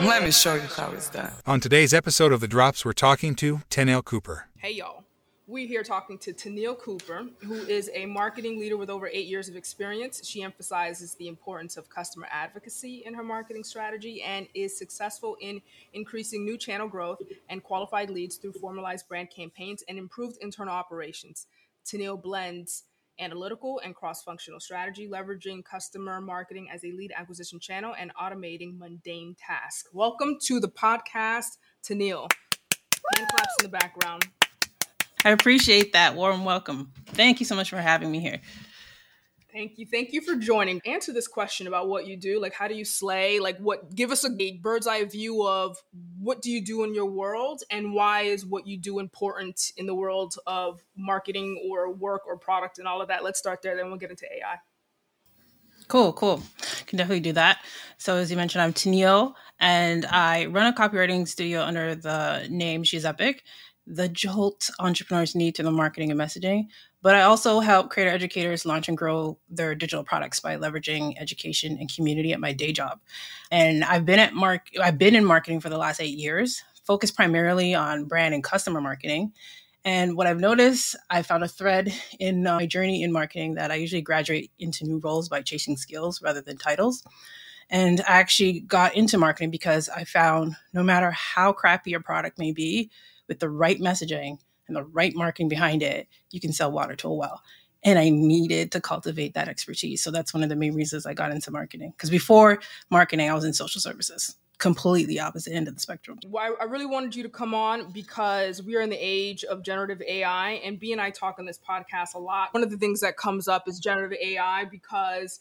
[0.00, 1.30] Let me show you how it's done.
[1.46, 4.46] On today's episode of The Drops, we're talking to Tennile Cooper.
[4.56, 5.04] Hey, y'all.
[5.46, 9.50] We're here talking to Tennile Cooper, who is a marketing leader with over eight years
[9.50, 10.26] of experience.
[10.26, 15.60] She emphasizes the importance of customer advocacy in her marketing strategy and is successful in
[15.92, 21.46] increasing new channel growth and qualified leads through formalized brand campaigns and improved internal operations.
[21.84, 22.84] Tennile blends
[23.20, 28.78] analytical and cross functional strategy, leveraging customer marketing as a lead acquisition channel and automating
[28.78, 29.88] mundane tasks.
[29.92, 32.28] Welcome to the podcast, Tennile.
[33.16, 34.26] Hand claps in the background.
[35.24, 36.92] I appreciate that warm welcome.
[37.06, 38.40] Thank you so much for having me here.
[39.52, 39.86] Thank you.
[39.86, 40.80] Thank you for joining.
[40.84, 42.40] Answer this question about what you do.
[42.40, 43.40] Like, how do you slay?
[43.40, 45.76] Like, what, give us a bird's eye view of
[46.18, 49.86] what do you do in your world and why is what you do important in
[49.86, 53.24] the world of marketing or work or product and all of that?
[53.24, 54.56] Let's start there, then we'll get into AI.
[55.88, 56.42] Cool, cool.
[56.86, 57.58] Can definitely do that.
[57.98, 62.84] So, as you mentioned, I'm Tennile and I run a copywriting studio under the name
[62.84, 63.42] She's Epic
[63.90, 66.68] the jolt entrepreneurs need to the marketing and messaging.
[67.02, 71.78] But I also help creator educators launch and grow their digital products by leveraging education
[71.80, 73.00] and community at my day job.
[73.50, 77.16] And I've been at mark I've been in marketing for the last eight years, focused
[77.16, 79.32] primarily on brand and customer marketing.
[79.82, 83.70] And what I've noticed, I found a thread in uh, my journey in marketing that
[83.70, 87.02] I usually graduate into new roles by chasing skills rather than titles.
[87.70, 92.38] And I actually got into marketing because I found no matter how crappy your product
[92.38, 92.90] may be,
[93.30, 94.38] with the right messaging
[94.70, 97.42] and the right marketing behind it, you can sell water to a well.
[97.82, 100.02] And I needed to cultivate that expertise.
[100.02, 101.92] So that's one of the main reasons I got into marketing.
[101.96, 106.18] Because before marketing, I was in social services, completely opposite end of the spectrum.
[106.26, 109.64] Well, I really wanted you to come on because we are in the age of
[109.64, 110.60] generative AI.
[110.64, 112.52] And B and I talk on this podcast a lot.
[112.54, 115.40] One of the things that comes up is generative AI because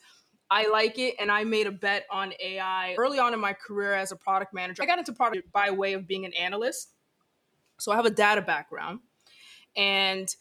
[0.50, 3.94] I like it and I made a bet on AI early on in my career
[3.94, 4.82] as a product manager.
[4.82, 6.94] I got into product by way of being an analyst.
[7.80, 9.00] So I have a data background.
[9.80, 10.36] And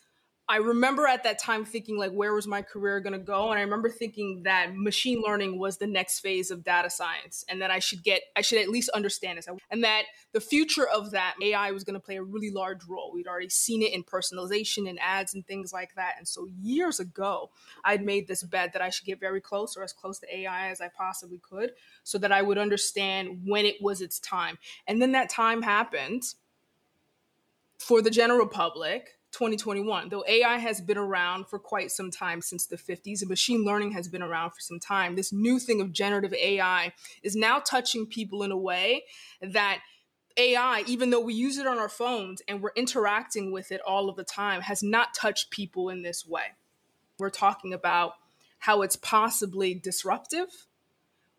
[0.51, 3.59] I remember at that time thinking like where was my career going to go and
[3.59, 7.71] I remember thinking that machine learning was the next phase of data science and that
[7.71, 11.35] I should get I should at least understand this and that the future of that
[11.43, 13.13] AI was going to play a really large role.
[13.13, 16.15] We'd already seen it in personalization and ads and things like that.
[16.17, 17.51] And so years ago,
[17.85, 20.71] I'd made this bet that I should get very close or as close to AI
[20.71, 21.73] as I possibly could
[22.05, 24.57] so that I would understand when it was its time.
[24.87, 26.23] And then that time happened
[27.79, 32.67] for the general public 2021 though ai has been around for quite some time since
[32.67, 35.93] the 50s and machine learning has been around for some time this new thing of
[35.93, 39.05] generative ai is now touching people in a way
[39.43, 39.81] that
[40.39, 44.09] ai even though we use it on our phones and we're interacting with it all
[44.09, 46.55] of the time has not touched people in this way.
[47.19, 48.13] We're talking about
[48.59, 50.67] how it's possibly disruptive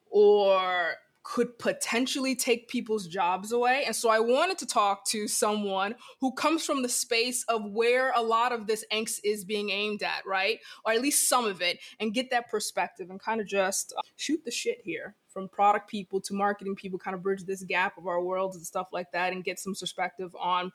[0.09, 3.83] or could potentially take people's jobs away.
[3.85, 8.11] And so I wanted to talk to someone who comes from the space of where
[8.15, 10.59] a lot of this angst is being aimed at, right?
[10.85, 14.01] Or at least some of it, and get that perspective and kind of just uh,
[14.15, 17.97] shoot the shit here from product people to marketing people, kind of bridge this gap
[17.97, 20.71] of our worlds and stuff like that, and get some perspective on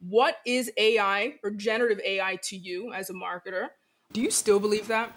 [0.00, 3.68] what is AI or generative AI to you as a marketer?
[4.12, 5.12] Do you still believe that?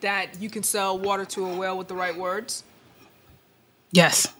[0.00, 2.64] That you can sell water to a whale with the right words?
[3.92, 4.32] Yes.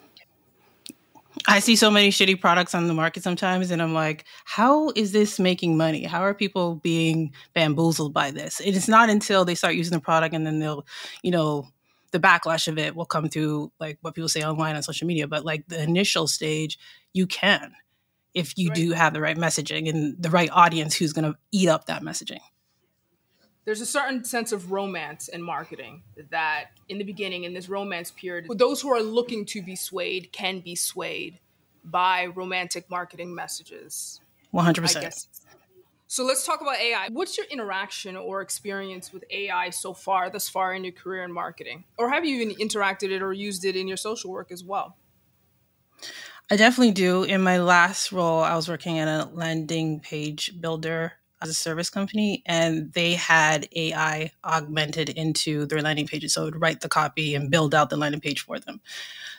[1.49, 5.13] I see so many shitty products on the market sometimes, and I'm like, how is
[5.13, 6.05] this making money?
[6.05, 8.61] How are people being bamboozled by this?
[8.61, 10.85] And it's not until they start using the product and then they'll,
[11.23, 11.69] you know,
[12.13, 15.27] the backlash of it will come through like what people say online on social media.
[15.27, 16.79] But like the initial stage,
[17.13, 17.73] you can
[18.35, 18.77] if you right.
[18.77, 22.03] do have the right messaging and the right audience who's going to eat up that
[22.03, 22.41] messaging
[23.71, 28.11] there's a certain sense of romance in marketing that in the beginning in this romance
[28.11, 31.39] period those who are looking to be swayed can be swayed
[31.85, 34.21] by romantic marketing messages
[34.53, 35.29] 100%
[36.09, 40.49] so let's talk about ai what's your interaction or experience with ai so far thus
[40.49, 41.85] far in your career in marketing?
[41.97, 44.97] Or have you even interacted it or used it in your social work as well?
[46.51, 47.23] I definitely do.
[47.23, 51.13] In my last role, I was working at a landing page builder
[51.43, 56.35] as a service company and they had AI augmented into their landing pages.
[56.35, 58.81] So it would write the copy and build out the landing page for them.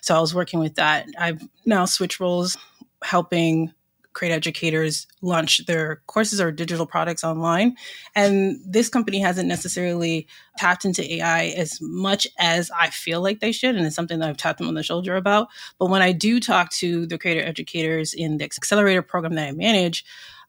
[0.02, 1.08] So I was working with that.
[1.20, 2.58] I've now switched roles
[3.04, 3.74] helping
[4.14, 7.76] create educators launch their courses or digital products online.
[8.16, 10.28] And this company hasn't necessarily
[10.58, 13.76] tapped into AI as much as I feel like they should.
[13.76, 15.48] And it's something that I've tapped them on the shoulder about.
[15.80, 19.52] But when I do talk to the creator educators in the accelerator program that I
[19.54, 20.04] manage,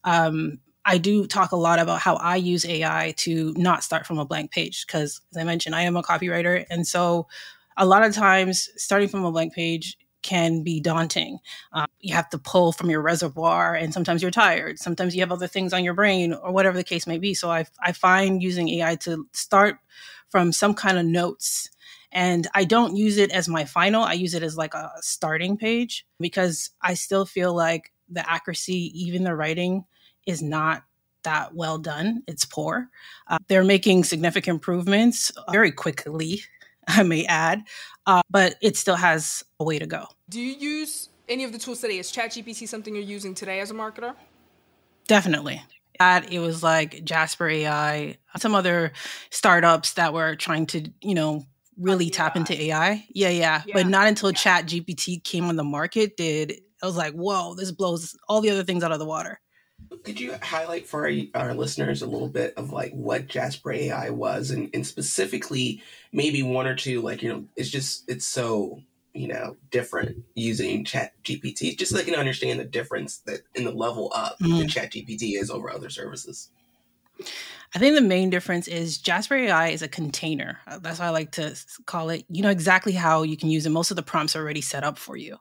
[0.05, 4.19] um, I do talk a lot about how I use AI to not start from
[4.19, 6.65] a blank page because, as I mentioned, I am a copywriter.
[6.71, 7.29] And so,
[7.77, 11.39] a lot of times, starting from a blank page can be daunting.
[11.73, 14.79] Uh, you have to pull from your reservoir, and sometimes you're tired.
[14.79, 17.35] Sometimes you have other things on your brain, or whatever the case may be.
[17.35, 19.79] So I, I find using AI to start
[20.31, 21.69] from some kind of notes.
[22.11, 25.57] And I don't use it as my final, I use it as like a starting
[25.57, 29.85] page because I still feel like the accuracy, even the writing,
[30.27, 30.85] is not
[31.25, 32.23] that well done.
[32.27, 32.89] It's poor.
[33.29, 36.43] Uh, they're making significant improvements very quickly,
[36.89, 37.63] I may add,
[38.07, 40.07] uh, but it still has a way to go.
[40.29, 41.99] Do you use any of the tools today?
[41.99, 44.15] Is ChatGPT something you're using today as a marketer?
[45.07, 45.63] Definitely.
[45.99, 48.93] That it was like Jasper AI, some other
[49.31, 51.45] startups that were trying to, you know,
[51.79, 53.05] really tap into AI.
[53.11, 53.75] Yeah, yeah, yeah.
[53.75, 54.37] But not until yeah.
[54.37, 58.51] Chat GPT came on the market did I was like, whoa, this blows all the
[58.51, 59.41] other things out of the water.
[60.05, 64.11] Could you highlight for our, our listeners a little bit of like what Jasper AI
[64.11, 68.83] was and, and specifically maybe one or two, like, you know, it's just, it's so,
[69.13, 73.65] you know, different using Chat GPT, just so they can understand the difference that in
[73.65, 74.61] the level up mm-hmm.
[74.61, 76.51] that Chat GPT is over other services.
[77.75, 80.59] I think the main difference is Jasper AI is a container.
[80.67, 81.57] Uh, that's why I like to
[81.87, 82.25] call it.
[82.29, 83.71] You know exactly how you can use it.
[83.71, 85.39] Most of the prompts are already set up for you.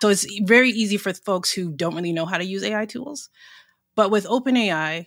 [0.00, 3.28] So it's very easy for folks who don't really know how to use AI tools.
[3.96, 5.06] But with OpenAI,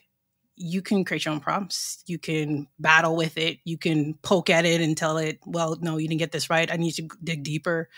[0.56, 2.04] you can create your own prompts.
[2.08, 3.60] You can battle with it.
[3.64, 6.72] You can poke at it and tell it, well, no, you didn't get this right.
[6.72, 7.90] I need to dig deeper.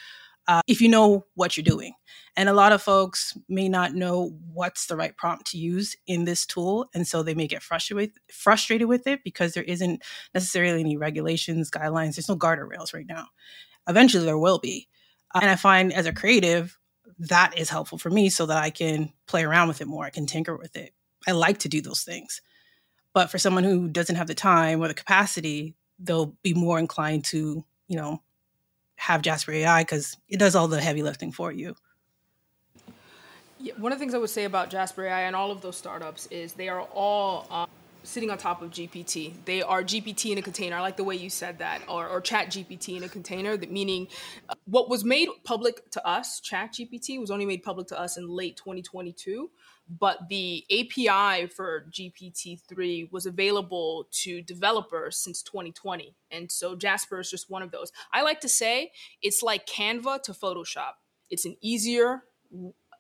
[0.48, 1.94] Uh, if you know what you're doing.
[2.36, 6.26] And a lot of folks may not know what's the right prompt to use in
[6.26, 6.90] this tool.
[6.96, 10.02] And so they may get frustrated, frustrated with it because there isn't
[10.34, 12.16] necessarily any regulations, guidelines.
[12.16, 13.28] There's no guardrails right now.
[13.88, 14.88] Eventually, there will be.
[15.36, 16.80] Uh, and I find as a creative,
[17.20, 20.06] that is helpful for me so that I can play around with it more.
[20.06, 20.94] I can tinker with it.
[21.28, 22.42] I like to do those things.
[23.14, 27.26] But for someone who doesn't have the time or the capacity, they'll be more inclined
[27.26, 28.22] to, you know,
[28.96, 31.76] have Jasper AI because it does all the heavy lifting for you.
[33.60, 35.76] Yeah, one of the things I would say about Jasper AI and all of those
[35.76, 37.68] startups is they are all um,
[38.04, 39.34] sitting on top of GPT.
[39.46, 40.78] They are GPT in a container.
[40.78, 43.58] I like the way you said that, or, or Chat GPT in a container.
[43.58, 44.08] That meaning,
[44.50, 48.18] uh, what was made public to us, Chat GPT, was only made public to us
[48.18, 49.50] in late 2022
[49.90, 56.16] but the API for GPT-3 was available to developers since 2020.
[56.30, 57.92] And so Jasper is just one of those.
[58.14, 58.92] I like to say
[59.22, 60.94] it's like Canva to Photoshop.
[61.32, 62.24] It's an easier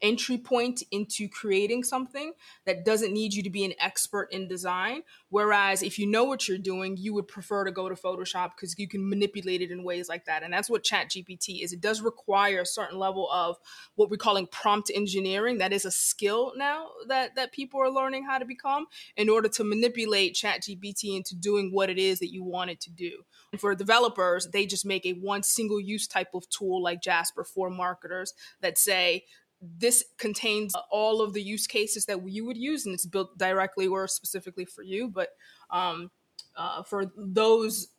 [0.01, 2.33] entry point into creating something
[2.65, 5.01] that doesn't need you to be an expert in design.
[5.29, 8.77] Whereas if you know what you're doing, you would prefer to go to Photoshop because
[8.77, 10.43] you can manipulate it in ways like that.
[10.43, 11.73] And that's what Chat GPT is.
[11.73, 13.57] It does require a certain level of
[13.95, 15.57] what we're calling prompt engineering.
[15.57, 18.87] That is a skill now that, that people are learning how to become
[19.17, 22.79] in order to manipulate Chat GPT into doing what it is that you want it
[22.81, 23.23] to do.
[23.51, 27.43] And for developers, they just make a one single use type of tool like Jasper
[27.43, 29.25] for marketers that say,
[29.61, 33.87] this contains all of the use cases that you would use and it's built directly
[33.87, 35.29] or specifically for you but
[35.69, 36.09] um,
[36.55, 37.89] uh, for those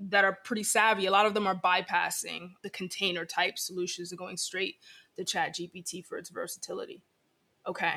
[0.00, 4.18] that are pretty savvy a lot of them are bypassing the container type solutions and
[4.18, 4.76] going straight
[5.18, 7.02] to chat gpt for its versatility.
[7.66, 7.94] Okay.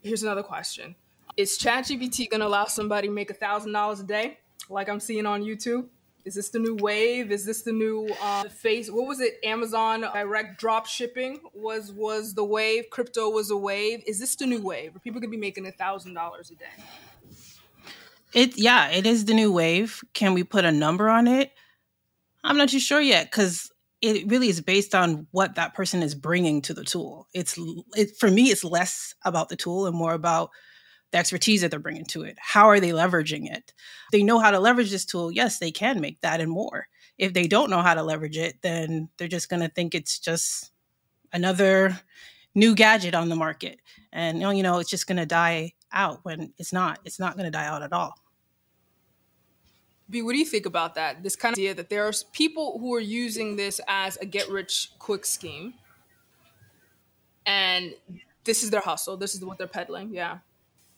[0.00, 0.94] Here's another question.
[1.36, 4.38] Is chat gpt going to allow somebody make a thousand dollars a day
[4.68, 5.86] like i'm seeing on youtube
[6.24, 7.32] is this the new wave?
[7.32, 8.90] Is this the new uh, face?
[8.90, 9.38] What was it?
[9.44, 12.90] Amazon direct drop shipping was was the wave.
[12.90, 14.02] Crypto was a wave.
[14.06, 14.94] Is this the new wave?
[14.94, 16.84] Where people could be making a thousand dollars a day?
[18.32, 20.00] It yeah, it is the new wave.
[20.14, 21.52] Can we put a number on it?
[22.44, 26.14] I'm not too sure yet because it really is based on what that person is
[26.14, 27.28] bringing to the tool.
[27.34, 27.58] It's
[27.94, 30.50] it, for me, it's less about the tool and more about
[31.12, 32.36] the expertise that they're bringing to it.
[32.40, 33.72] How are they leveraging it?
[34.10, 35.30] They know how to leverage this tool.
[35.30, 36.88] Yes, they can make that and more.
[37.18, 40.18] If they don't know how to leverage it, then they're just going to think it's
[40.18, 40.72] just
[41.32, 42.00] another
[42.54, 43.78] new gadget on the market.
[44.12, 46.98] And you know, it's just going to die out when it's not.
[47.04, 48.14] It's not going to die out at all.
[50.08, 51.22] B, what do you think about that?
[51.22, 54.48] This kind of idea that there are people who are using this as a get
[54.48, 55.74] rich quick scheme.
[57.46, 57.94] And
[58.44, 59.16] this is their hustle.
[59.16, 60.12] This is what they're peddling.
[60.12, 60.38] Yeah.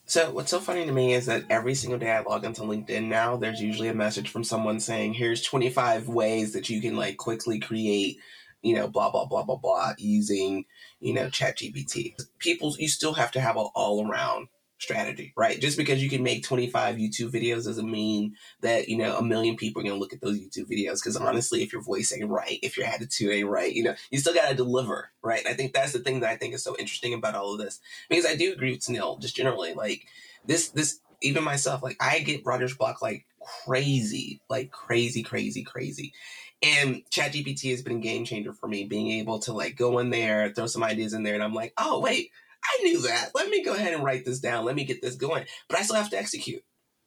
[0.06, 3.04] So what's so funny to me is that every single day I log into LinkedIn
[3.04, 7.16] now, there's usually a message from someone saying, "Here's 25 ways that you can like
[7.16, 8.18] quickly create,
[8.60, 10.66] you know, blah blah blah blah blah using,
[11.00, 15.60] you know, ChatGPT." People, you still have to have an all around strategy, right?
[15.60, 19.56] Just because you can make 25 YouTube videos doesn't mean that, you know, a million
[19.56, 21.02] people are going to look at those YouTube videos.
[21.02, 24.18] Because honestly, if your voice ain't right, if your attitude ain't right, you know, you
[24.18, 25.40] still got to deliver, right?
[25.40, 27.58] And I think that's the thing that I think is so interesting about all of
[27.58, 27.80] this.
[28.08, 30.06] Because I do agree with Neil, just generally, like
[30.44, 33.26] this, this, even myself, like I get writer's block like
[33.64, 36.12] crazy, like crazy, crazy, crazy.
[36.62, 40.10] And ChatGPT has been a game changer for me, being able to like go in
[40.10, 42.30] there, throw some ideas in there, and I'm like, oh wait,
[42.64, 43.30] I knew that.
[43.34, 44.64] Let me go ahead and write this down.
[44.64, 45.44] Let me get this going.
[45.68, 46.62] But I still have to execute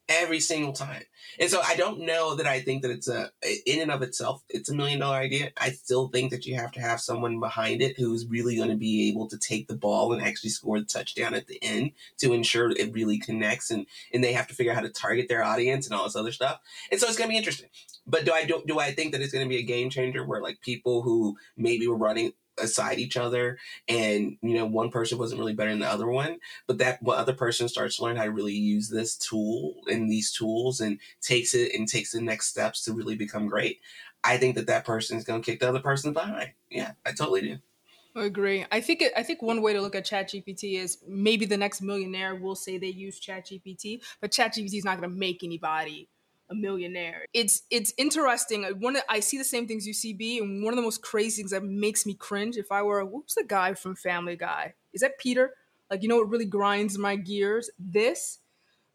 [0.09, 1.03] every single time.
[1.39, 3.29] And so I don't know that I think that it's a
[3.65, 5.51] in and of itself it's a million dollar idea.
[5.57, 8.75] I still think that you have to have someone behind it who's really going to
[8.75, 12.33] be able to take the ball and actually score the touchdown at the end to
[12.33, 15.43] ensure it really connects and and they have to figure out how to target their
[15.43, 16.59] audience and all this other stuff.
[16.91, 17.69] And so it's going to be interesting.
[18.05, 20.25] But do I do, do I think that it's going to be a game changer
[20.25, 25.17] where like people who maybe were running aside each other and you know one person
[25.17, 28.15] wasn't really better than the other one but that one other person starts to learn
[28.15, 32.21] how to really use this tool and these tools and takes it and takes the
[32.21, 33.79] next steps to really become great.
[34.23, 36.51] I think that that person is going to kick the other person behind.
[36.69, 37.57] Yeah i totally do.
[38.15, 38.65] I agree.
[38.71, 42.35] I think I think one way to look at ChatGPT is maybe the next millionaire
[42.35, 46.09] will say they use ChatGPT, but ChatGPT is not going to make anybody
[46.49, 47.25] a millionaire.
[47.33, 48.63] It's it's interesting.
[48.79, 51.41] One I see the same things you see B, and one of the most crazy
[51.41, 52.57] things that makes me cringe.
[52.57, 54.75] If I were what's the guy from Family Guy?
[54.93, 55.53] Is that Peter?
[55.89, 57.69] Like you know what really grinds my gears?
[57.77, 58.39] This,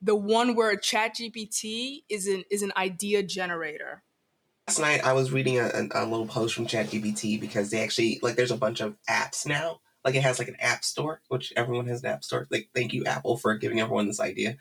[0.00, 4.02] the one where a Chat GPT is an is an idea generator.
[4.68, 8.20] Last night I was reading a, a, a little post from ChatGPT because they actually
[8.22, 11.52] like there's a bunch of apps now like it has like an app store, which
[11.56, 12.46] everyone has an app store.
[12.50, 14.56] Like thank you Apple for giving everyone this idea.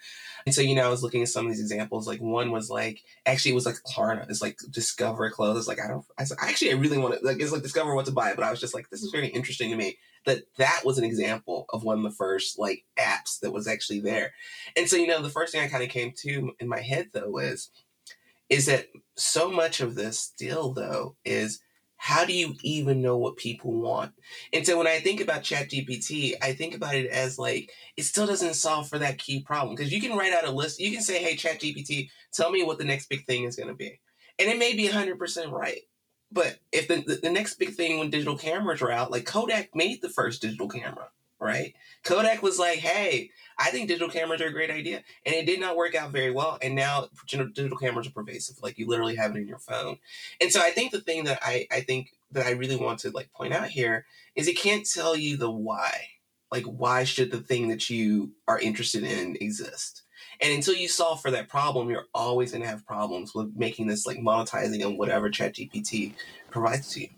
[0.45, 2.07] And so you know I was looking at some of these examples.
[2.07, 4.29] Like one was like actually it was like Klarna.
[4.29, 5.57] It's like discover clothes.
[5.57, 6.05] It's like I don't.
[6.17, 8.33] I actually I really want to like it's like discover what to buy.
[8.35, 11.03] But I was just like this is very interesting to me that that was an
[11.03, 14.33] example of one of the first like apps that was actually there.
[14.77, 17.09] And so you know the first thing I kind of came to in my head
[17.13, 17.71] though is
[18.49, 21.61] is that so much of this still though is
[22.03, 24.11] how do you even know what people want?
[24.53, 28.25] And so when I think about ChatGPT, I think about it as like it still
[28.25, 30.79] doesn't solve for that key problem because you can write out a list.
[30.79, 33.75] You can say, "Hey, ChatGPT, tell me what the next big thing is going to
[33.75, 33.99] be,"
[34.39, 35.81] and it may be hundred percent right.
[36.31, 39.75] But if the, the, the next big thing when digital cameras were out, like Kodak
[39.75, 41.09] made the first digital camera,
[41.41, 41.73] right?
[42.03, 43.31] Kodak was like, "Hey,
[43.61, 45.03] I think digital cameras are a great idea.
[45.25, 46.57] And it did not work out very well.
[46.61, 48.57] And now digital cameras are pervasive.
[48.61, 49.97] Like you literally have it in your phone.
[50.39, 53.11] And so I think the thing that I, I think that I really want to
[53.11, 54.05] like point out here
[54.35, 56.07] is it can't tell you the why.
[56.51, 60.03] Like why should the thing that you are interested in exist?
[60.41, 63.85] And until you solve for that problem, you're always going to have problems with making
[63.85, 66.13] this like monetizing and whatever ChatGPT
[66.49, 67.09] provides to you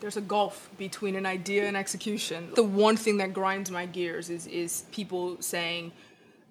[0.00, 2.50] there's a gulf between an idea and execution.
[2.54, 5.92] The one thing that grinds my gears is is people saying,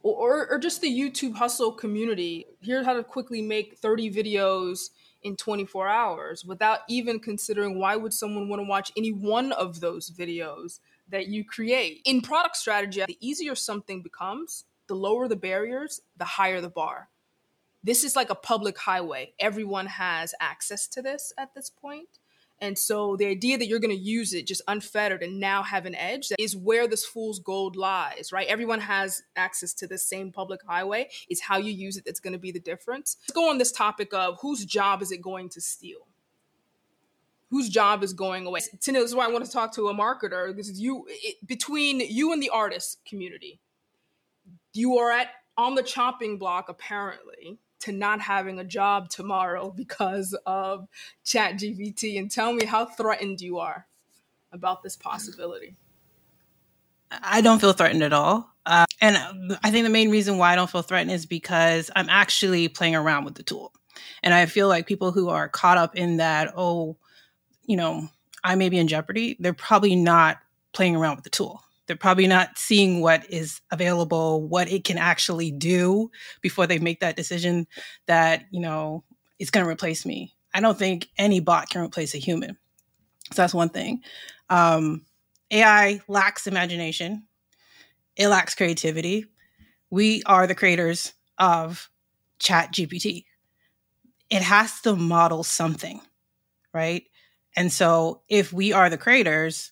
[0.03, 2.45] or or just the YouTube hustle community.
[2.61, 4.89] Here's how to quickly make 30 videos
[5.21, 9.81] in 24 hours without even considering why would someone want to watch any one of
[9.81, 10.79] those videos
[11.09, 12.01] that you create.
[12.05, 17.09] In product strategy, the easier something becomes, the lower the barriers, the higher the bar.
[17.83, 19.33] This is like a public highway.
[19.39, 22.18] Everyone has access to this at this point.
[22.61, 25.85] And so the idea that you're going to use it just unfettered and now have
[25.85, 28.47] an edge is where this fool's gold lies, right?
[28.47, 31.09] Everyone has access to the same public highway.
[31.29, 33.17] It's how you use it that's going to be the difference.
[33.23, 36.07] Let's go on this topic of whose job is it going to steal?
[37.49, 38.59] Whose job is going away?
[38.59, 42.33] This is why I want to talk to a marketer because you, it, between you
[42.33, 43.59] and the artist community,
[44.73, 50.37] you are at on the chopping block apparently to not having a job tomorrow because
[50.45, 50.87] of
[51.23, 53.87] chat gpt and tell me how threatened you are
[54.51, 55.75] about this possibility.
[57.11, 58.51] I don't feel threatened at all.
[58.65, 59.17] Uh, and
[59.63, 62.95] i think the main reason why i don't feel threatened is because i'm actually playing
[62.95, 63.73] around with the tool.
[64.23, 66.97] And i feel like people who are caught up in that oh
[67.65, 68.09] you know
[68.43, 70.37] i may be in jeopardy they're probably not
[70.73, 74.99] playing around with the tool they're probably not seeing what is available, what it can
[74.99, 77.65] actually do before they make that decision
[78.05, 79.03] that, you know,
[79.39, 80.35] it's going to replace me.
[80.53, 82.59] I don't think any bot can replace a human.
[83.33, 84.03] So that's one thing.
[84.51, 85.03] Um,
[85.49, 87.25] AI lacks imagination,
[88.15, 89.25] it lacks creativity.
[89.89, 91.89] We are the creators of
[92.37, 93.25] Chat GPT.
[94.29, 96.01] It has to model something,
[96.71, 97.05] right?
[97.55, 99.71] And so if we are the creators,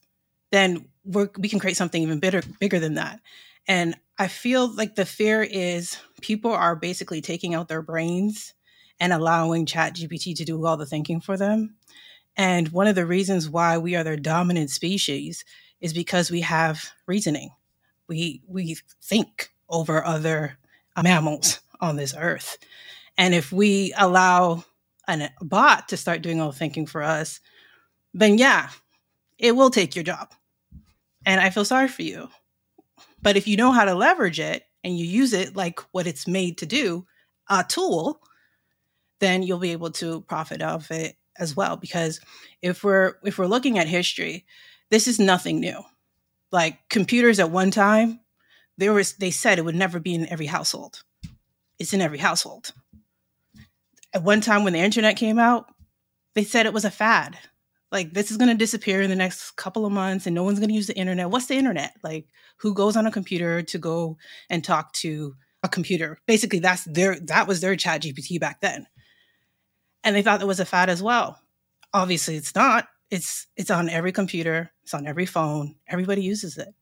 [0.52, 3.20] then we can create something even bigger, bigger than that.
[3.68, 8.54] And I feel like the fear is people are basically taking out their brains
[9.00, 11.76] and allowing Chat GPT to do all the thinking for them.
[12.36, 15.44] And one of the reasons why we are the dominant species
[15.82, 17.52] is because we have reasoning.
[18.08, 20.58] We we think over other
[21.02, 22.58] mammals on this earth.
[23.18, 24.64] And if we allow
[25.08, 27.40] a bot to start doing all the thinking for us,
[28.14, 28.70] then yeah,
[29.38, 30.32] it will take your job
[31.28, 32.30] and I feel sorry for you.
[33.22, 36.26] But if you know how to leverage it and you use it like what it's
[36.26, 37.06] made to do,
[37.50, 38.22] a tool,
[39.20, 41.76] then you'll be able to profit off it as well.
[41.76, 42.22] Because
[42.62, 44.46] if we're if we're looking at history
[44.90, 45.82] this is nothing new.
[46.54, 48.22] Like computers at one time
[48.78, 51.04] there was they said it would never be in every household.
[51.78, 52.72] It's in every household.
[54.14, 55.66] At one time when the internet came out
[56.36, 57.38] they said it was a fad
[57.92, 60.60] like this is going to disappear in the next couple of months and no one's
[60.60, 61.30] going to use the internet.
[61.30, 61.96] What's the internet?
[62.04, 62.28] Like
[62.58, 64.18] who goes on a computer to go
[64.50, 66.20] and talk to a computer?
[66.26, 68.88] Basically that's their that was their chat gpt back then.
[70.04, 71.40] And they thought it was a fad as well.
[71.94, 72.88] Obviously it's not.
[73.10, 74.72] It's it's on every computer.
[74.84, 75.76] It's on every phone.
[75.88, 76.74] Everybody uses it.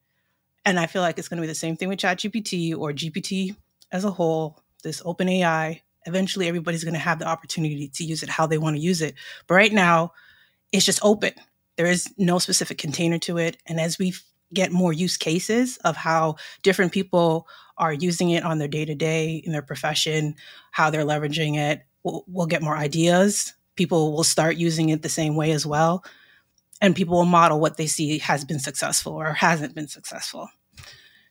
[0.67, 2.91] And i feel like it's going to be the same thing with chat gpt or
[2.91, 3.55] gpt
[3.91, 8.24] as a whole this open ai eventually everybody's going to have the opportunity to use
[8.24, 9.15] it how they want to use it.
[9.47, 10.13] But right now
[10.72, 11.34] it's just open.
[11.77, 13.57] There is no specific container to it.
[13.65, 14.13] And as we
[14.53, 18.95] get more use cases of how different people are using it on their day to
[18.95, 20.36] day in their profession,
[20.72, 23.53] how they're leveraging it, we'll, we'll get more ideas.
[23.75, 26.05] People will start using it the same way as well.
[26.81, 30.50] And people will model what they see has been successful or hasn't been successful.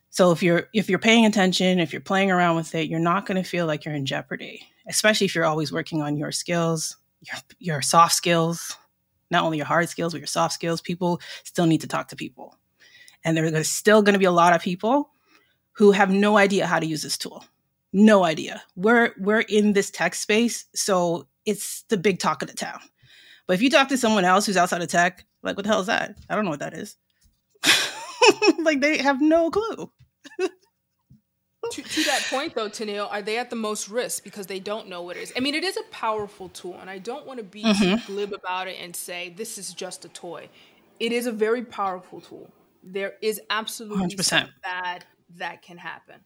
[0.09, 3.25] So if you're if you're paying attention, if you're playing around with it, you're not
[3.25, 6.95] going to feel like you're in jeopardy, especially if you're always working on your skills,
[7.21, 8.77] your, your soft skills,
[9.31, 10.81] not only your hard skills, but your soft skills.
[10.81, 12.57] People still need to talk to people.
[13.23, 15.09] And there's still going to be a lot of people
[15.73, 17.43] who have no idea how to use this tool.
[17.91, 18.61] No idea.
[18.75, 22.79] We're we're in this tech space, so it's the big talk of the town.
[23.47, 25.79] But if you talk to someone else who's outside of tech, like what the hell
[25.79, 26.15] is that?
[26.29, 26.97] I don't know what that is.
[28.63, 29.91] like they have no clue
[31.75, 34.87] to, to, that point though Tennile, are they at the most risk because they don't
[34.87, 37.39] know what it is i mean it is a powerful tool and i don't want
[37.39, 38.05] to be mm-hmm.
[38.11, 40.49] glib about it and say this is just a toy
[40.99, 42.49] it is a very powerful tool
[42.83, 44.49] there is absolutely 100%.
[44.63, 45.05] bad
[45.37, 46.21] that can happen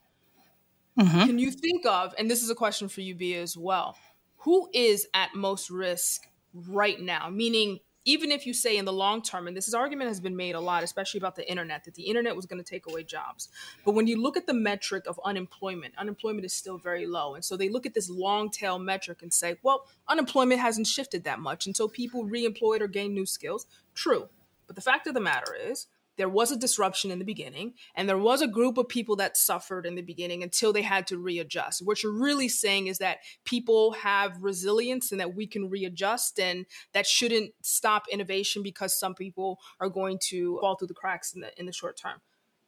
[0.99, 1.25] mm-hmm.
[1.25, 3.97] can you think of and this is a question for you b as well
[4.43, 7.79] who is at most risk right now meaning
[8.09, 10.55] even if you say in the long term, and this is argument has been made
[10.55, 13.49] a lot, especially about the internet, that the internet was going to take away jobs.
[13.86, 17.36] But when you look at the metric of unemployment, unemployment is still very low.
[17.36, 21.23] And so they look at this long tail metric and say, well, unemployment hasn't shifted
[21.25, 21.67] that much.
[21.67, 23.67] And so people reemployed or gained new skills.
[23.93, 24.27] True.
[24.65, 25.86] But the fact of the matter is,
[26.19, 29.38] there was a disruption in the beginning and there was a group of people that
[29.38, 33.19] suffered in the beginning until they had to readjust what you're really saying is that
[33.45, 39.15] people have resilience and that we can readjust and that shouldn't stop innovation because some
[39.15, 42.19] people are going to fall through the cracks in the in the short term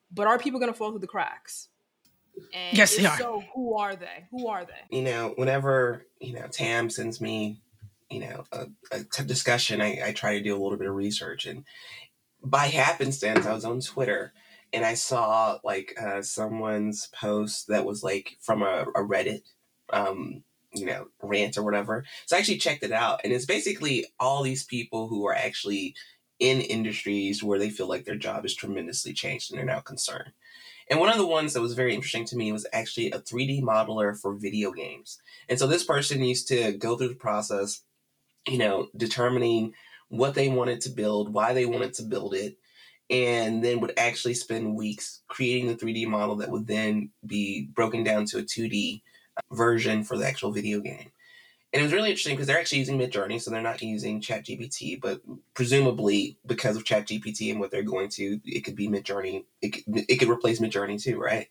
[0.10, 1.68] but are people going to fall through the cracks
[2.54, 3.18] and yes, they are.
[3.18, 4.26] So, who are they?
[4.32, 4.96] Who are they?
[4.96, 7.62] You know, whenever you know Tam sends me,
[8.10, 11.46] you know, a, a discussion, I, I try to do a little bit of research,
[11.46, 11.64] and
[12.44, 14.34] by happenstance, I was on Twitter
[14.74, 19.42] and I saw like uh, someone's post that was like from a, a Reddit,
[19.92, 22.06] um, you know, rant or whatever.
[22.26, 25.96] So I actually checked it out, and it's basically all these people who are actually
[26.40, 30.32] in industries where they feel like their job is tremendously changed and they're now concerned.
[30.90, 33.62] And one of the ones that was very interesting to me was actually a 3D
[33.62, 35.22] modeler for video games.
[35.48, 37.84] And so this person used to go through the process,
[38.48, 39.74] you know, determining
[40.12, 42.58] what they wanted to build, why they wanted to build it,
[43.10, 48.04] and then would actually spend weeks creating the 3D model that would then be broken
[48.04, 49.02] down to a 2D
[49.38, 51.12] uh, version for the actual video game.
[51.72, 55.00] And it was really interesting because they're actually using Midjourney, so they're not using ChatGPT,
[55.00, 55.22] but
[55.54, 59.46] presumably because of ChatGPT and what they're going to, it could be Midjourney.
[59.62, 61.48] It could, it could replace Midjourney too, right?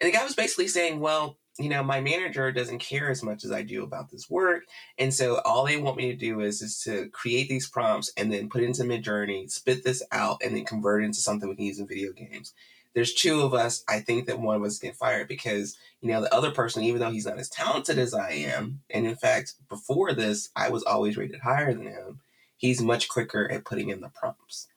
[0.00, 3.44] And the guy was basically saying, well, you know, my manager doesn't care as much
[3.44, 4.64] as I do about this work.
[4.98, 8.32] And so all they want me to do is is to create these prompts and
[8.32, 11.66] then put into Midjourney, spit this out, and then convert it into something we can
[11.66, 12.54] use in video games.
[12.94, 13.84] There's two of us.
[13.88, 17.00] I think that one of us get fired because, you know, the other person, even
[17.00, 20.82] though he's not as talented as I am, and in fact, before this, I was
[20.82, 22.20] always rated higher than him,
[22.56, 24.68] he's much quicker at putting in the prompts.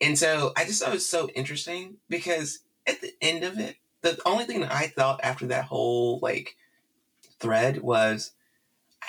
[0.00, 3.76] And so I just thought it was so interesting because at the end of it,
[4.04, 6.56] the only thing that I thought after that whole like
[7.40, 8.32] thread was,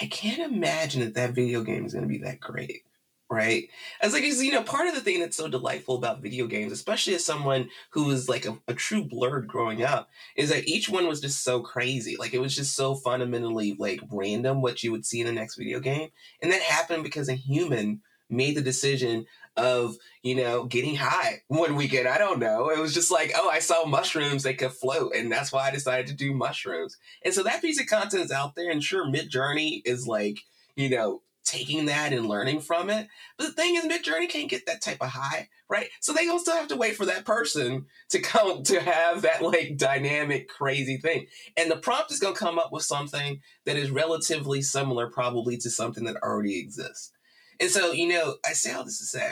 [0.02, 2.84] I can't imagine that that video game is going to be that great,
[3.30, 3.70] right?
[4.02, 7.16] As like, you know, part of the thing that's so delightful about video games, especially
[7.16, 11.08] as someone who was like a, a true blerd growing up, is that each one
[11.08, 12.18] was just so crazy.
[12.18, 15.56] Like it was just so fundamentally like random what you would see in the next
[15.56, 16.10] video game,
[16.42, 19.26] and that happened because a human made the decision
[19.58, 22.70] of you know getting high one weekend i don't know.
[22.70, 25.72] It was just like oh i saw mushrooms they could float and that's why i
[25.72, 26.98] decided to do mushrooms.
[27.24, 30.40] And so that piece of content is out there and sure Midjourney is like
[30.76, 33.08] you know taking that and learning from it.
[33.38, 35.88] But the thing is Midjourney can't get that type of high right?
[36.00, 39.42] So they gonna still have to wait for that person to come to have that
[39.42, 41.28] like dynamic crazy thing.
[41.58, 45.70] And the prompt is gonna come up with something that is relatively similar probably to
[45.70, 47.12] something that already exists
[47.60, 49.32] And so, you know, I say all this to say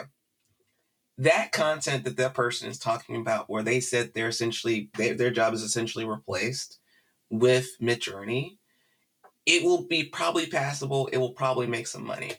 [1.17, 5.31] that content that that person is talking about, where they said they're essentially, they, their
[5.31, 6.79] job is essentially replaced
[7.29, 8.57] with Midjourney,
[9.45, 11.07] it will be probably passable.
[11.07, 12.31] It will probably make some money.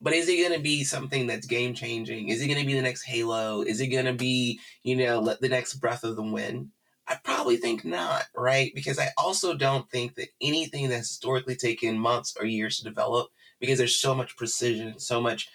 [0.00, 2.28] But is it going to be something that's game changing?
[2.28, 3.62] Is it going to be the next Halo?
[3.62, 6.68] Is it going to be, you know, the next Breath of the Wild?
[7.06, 8.72] I probably think not, right?
[8.74, 13.30] Because I also don't think that anything that's historically taken months or years to develop,
[13.60, 15.48] because there's so much precision, so much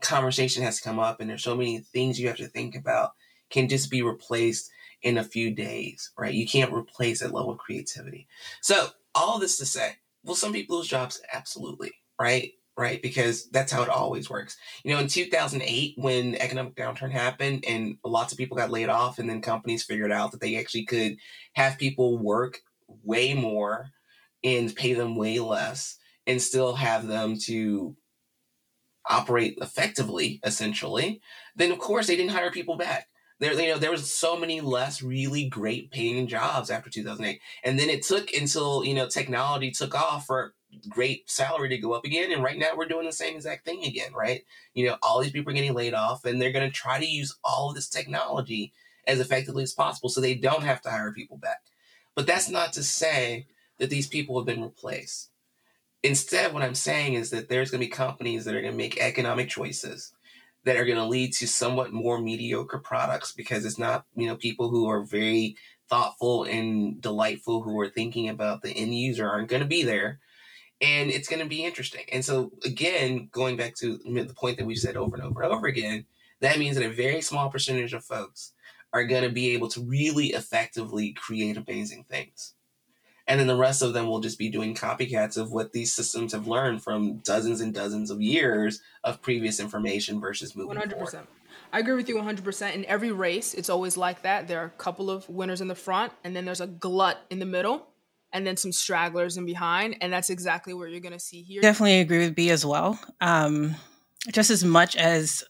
[0.00, 3.12] conversation has to come up, and there's so many things you have to think about,
[3.50, 4.70] can just be replaced
[5.02, 6.34] in a few days, right?
[6.34, 8.26] You can't replace that level of creativity.
[8.60, 9.92] So, all this to say,
[10.24, 11.20] will some people lose jobs?
[11.32, 12.52] Absolutely, right?
[12.76, 13.00] right?
[13.00, 14.56] Because that's how it always works.
[14.84, 19.18] You know, in 2008, when economic downturn happened and lots of people got laid off,
[19.18, 21.16] and then companies figured out that they actually could
[21.54, 22.60] have people work
[23.02, 23.90] way more
[24.44, 27.96] and pay them way less and still have them to
[29.08, 31.20] operate effectively, essentially,
[31.54, 33.08] then of course they didn't hire people back.
[33.38, 37.78] There, you know, there was so many less really great paying jobs after 2008, and
[37.78, 40.54] then it took until you know technology took off for
[40.88, 42.32] great salary to go up again.
[42.32, 44.42] And right now we're doing the same exact thing again, right?
[44.74, 47.06] You know, all these people are getting laid off and they're going to try to
[47.06, 48.72] use all of this technology
[49.06, 51.60] as effectively as possible so they don't have to hire people back.
[52.14, 53.46] But that's not to say
[53.78, 55.30] that these people have been replaced.
[56.06, 58.78] Instead, what I'm saying is that there's going to be companies that are going to
[58.78, 60.12] make economic choices
[60.64, 64.36] that are going to lead to somewhat more mediocre products because it's not, you know,
[64.36, 65.56] people who are very
[65.88, 70.20] thoughtful and delightful who are thinking about the end user aren't going to be there
[70.80, 72.04] and it's going to be interesting.
[72.12, 75.52] And so, again, going back to the point that we've said over and over and
[75.52, 76.04] over again,
[76.40, 78.52] that means that a very small percentage of folks
[78.92, 82.55] are going to be able to really effectively create amazing things.
[83.28, 86.32] And then the rest of them will just be doing copycats of what these systems
[86.32, 90.92] have learned from dozens and dozens of years of previous information versus moving 100%.
[90.92, 91.26] Forward.
[91.72, 92.74] I agree with you 100%.
[92.74, 94.46] In every race, it's always like that.
[94.46, 97.40] There are a couple of winners in the front, and then there's a glut in
[97.40, 97.86] the middle
[98.32, 99.96] and then some stragglers in behind.
[100.00, 101.62] And that's exactly what you're going to see here.
[101.62, 102.98] Definitely agree with B as well.
[103.20, 103.74] Um,
[104.30, 105.44] just as much as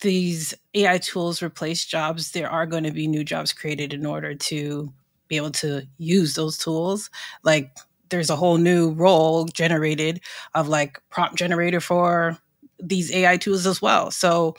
[0.00, 4.34] these AI tools replace jobs, there are going to be new jobs created in order
[4.34, 4.92] to
[5.34, 7.10] be able to use those tools.
[7.42, 7.76] Like
[8.08, 10.20] there's a whole new role generated
[10.54, 12.38] of like prompt generator for
[12.78, 14.10] these AI tools as well.
[14.10, 14.54] So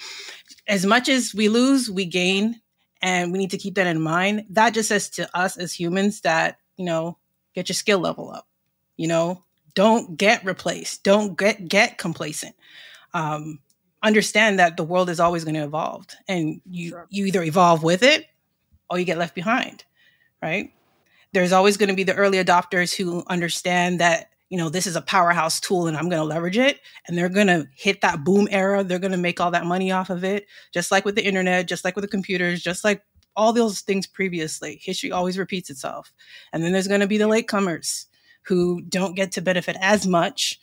[0.67, 2.61] as much as we lose, we gain
[3.01, 4.45] and we need to keep that in mind.
[4.49, 7.17] That just says to us as humans that you know,
[7.53, 8.47] get your skill level up.
[8.97, 11.03] You know, don't get replaced.
[11.03, 12.55] Don't get get complacent.
[13.13, 13.59] Um,
[14.03, 17.07] understand that the world is always going to evolve, and you sure.
[17.09, 18.25] you either evolve with it
[18.89, 19.83] or you get left behind.
[20.45, 20.71] Right?
[21.33, 24.95] There's always going to be the early adopters who understand that you know this is
[24.95, 28.23] a powerhouse tool and i'm going to leverage it and they're going to hit that
[28.23, 31.15] boom era they're going to make all that money off of it just like with
[31.15, 33.01] the internet just like with the computers just like
[33.35, 34.79] all those things previously.
[34.81, 36.11] History always repeats itself.
[36.53, 38.05] And then there's going to be the latecomers
[38.43, 40.59] who don't get to benefit as much,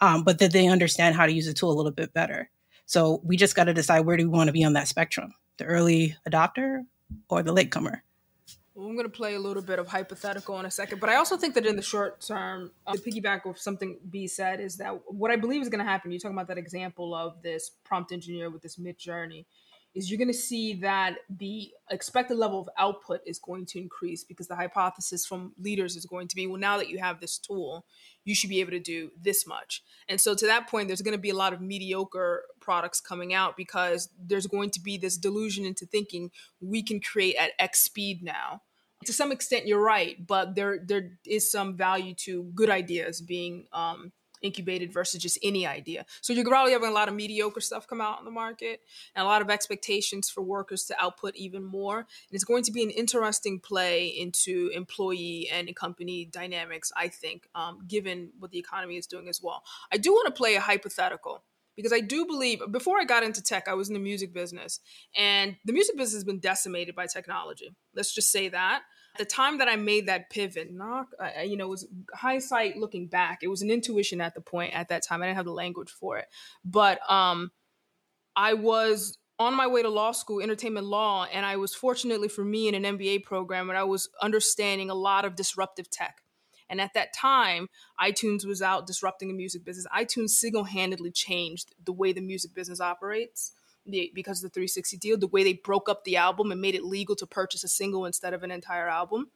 [0.00, 2.50] um, but that they understand how to use the tool a little bit better.
[2.86, 5.34] So we just got to decide where do we want to be on that spectrum
[5.58, 6.84] the early adopter
[7.28, 8.02] or the latecomer.
[8.74, 11.16] Well, I'm going to play a little bit of hypothetical in a second, but I
[11.16, 14.78] also think that in the short term, uh, to piggyback with something B said, is
[14.78, 16.10] that what I believe is going to happen.
[16.10, 19.44] You're talking about that example of this prompt engineer with this Midjourney
[19.94, 24.24] is you're going to see that the expected level of output is going to increase
[24.24, 27.38] because the hypothesis from leaders is going to be well now that you have this
[27.38, 27.84] tool
[28.24, 29.82] you should be able to do this much.
[30.08, 33.34] And so to that point there's going to be a lot of mediocre products coming
[33.34, 37.80] out because there's going to be this delusion into thinking we can create at x
[37.80, 38.62] speed now.
[39.06, 43.66] To some extent you're right but there there is some value to good ideas being
[43.72, 46.04] um, incubated versus just any idea.
[46.20, 48.80] So you're probably having a lot of mediocre stuff come out on the market
[49.14, 51.98] and a lot of expectations for workers to output even more.
[51.98, 57.48] And it's going to be an interesting play into employee and company dynamics, I think,
[57.54, 59.62] um, given what the economy is doing as well.
[59.92, 61.44] I do want to play a hypothetical
[61.76, 64.80] because I do believe before I got into tech, I was in the music business,
[65.16, 67.74] and the music business has been decimated by technology.
[67.94, 68.82] Let's just say that
[69.18, 73.40] the time that I made that pivot, not uh, you know, was hindsight looking back.
[73.42, 75.22] It was an intuition at the point at that time.
[75.22, 76.28] I didn't have the language for it,
[76.64, 77.50] but um,
[78.34, 82.44] I was on my way to law school, entertainment law, and I was fortunately for
[82.44, 86.22] me in an MBA program, and I was understanding a lot of disruptive tech.
[86.68, 87.68] And at that time,
[88.00, 89.86] iTunes was out disrupting the music business.
[89.94, 93.52] iTunes single handedly changed the way the music business operates
[93.86, 96.74] the, because of the 360 deal, the way they broke up the album and made
[96.74, 99.30] it legal to purchase a single instead of an entire album.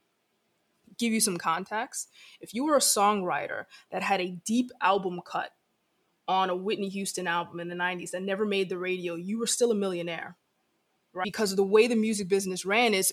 [0.98, 2.10] Give you some context.
[2.40, 5.50] If you were a songwriter that had a deep album cut
[6.28, 9.46] on a Whitney Houston album in the 90s that never made the radio, you were
[9.46, 10.36] still a millionaire.
[11.12, 11.24] Right?
[11.24, 13.12] Because of the way the music business ran is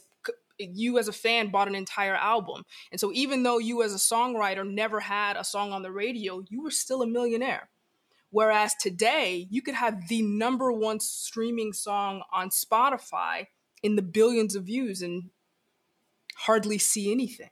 [0.59, 2.63] you as a fan bought an entire album.
[2.91, 6.43] And so even though you as a songwriter never had a song on the radio,
[6.49, 7.69] you were still a millionaire.
[8.33, 13.45] Whereas today, you could have the number one streaming song on Spotify
[13.83, 15.29] in the billions of views and
[16.35, 17.51] hardly see anything.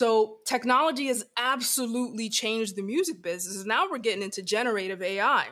[0.00, 3.64] So technology has absolutely changed the music business.
[3.64, 5.46] Now we're getting into generative AI.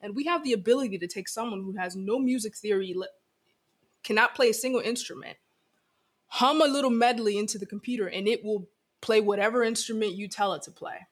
[0.00, 2.96] And we have the ability to take someone who has no music theory,
[4.02, 5.36] cannot play a single instrument,
[6.28, 8.66] hum a little medley into the computer, and it will
[9.02, 11.06] play whatever instrument you tell it to play.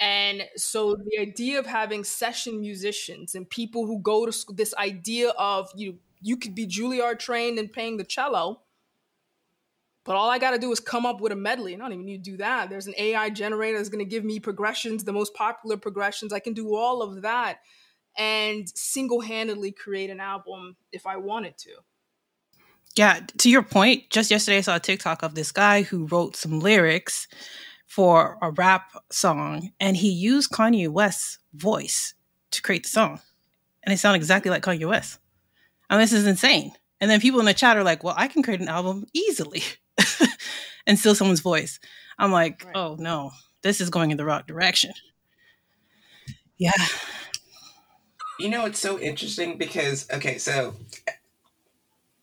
[0.00, 4.74] And so the idea of having session musicians and people who go to school, this
[4.76, 8.62] idea of you you could be Juilliard trained and playing the cello,
[10.04, 11.74] but all I got to do is come up with a medley.
[11.74, 12.70] I don't even need to do that.
[12.70, 16.32] There's an AI generator that's going to give me progressions, the most popular progressions.
[16.32, 17.58] I can do all of that
[18.16, 21.70] and single handedly create an album if I wanted to.
[22.96, 26.34] Yeah, to your point, just yesterday I saw a TikTok of this guy who wrote
[26.34, 27.28] some lyrics
[27.88, 32.14] for a rap song and he used Kanye West's voice
[32.52, 33.20] to create the song.
[33.82, 35.18] And it sounded exactly like Kanye West.
[35.90, 36.72] I mean, this is insane.
[37.00, 39.62] And then people in the chat are like, well, I can create an album easily.
[40.86, 41.80] and steal someone's voice.
[42.18, 42.76] I'm like, right.
[42.76, 43.30] oh no,
[43.62, 44.92] this is going in the wrong direction.
[46.58, 46.72] Yeah.
[48.38, 50.74] You know, it's so interesting because okay, so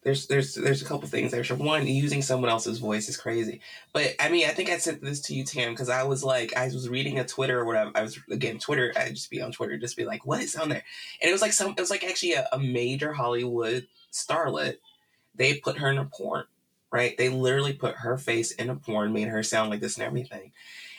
[0.06, 1.44] there's there's there's a couple things there.
[1.58, 3.60] One, using someone else's voice is crazy.
[3.92, 6.56] But I mean, I think I sent this to you, Tam, because I was like,
[6.56, 7.92] I was reading a Twitter or whatever.
[7.96, 8.94] I was again Twitter.
[8.96, 10.84] I'd just be on Twitter, just be like, what is on there?
[11.22, 11.72] And it was like some.
[11.72, 14.78] It was like actually a, a major Hollywood starlet.
[15.34, 16.46] They put her in a porn
[16.92, 17.18] right?
[17.18, 20.54] They literally put her face in a porn, made her sound like this and everything.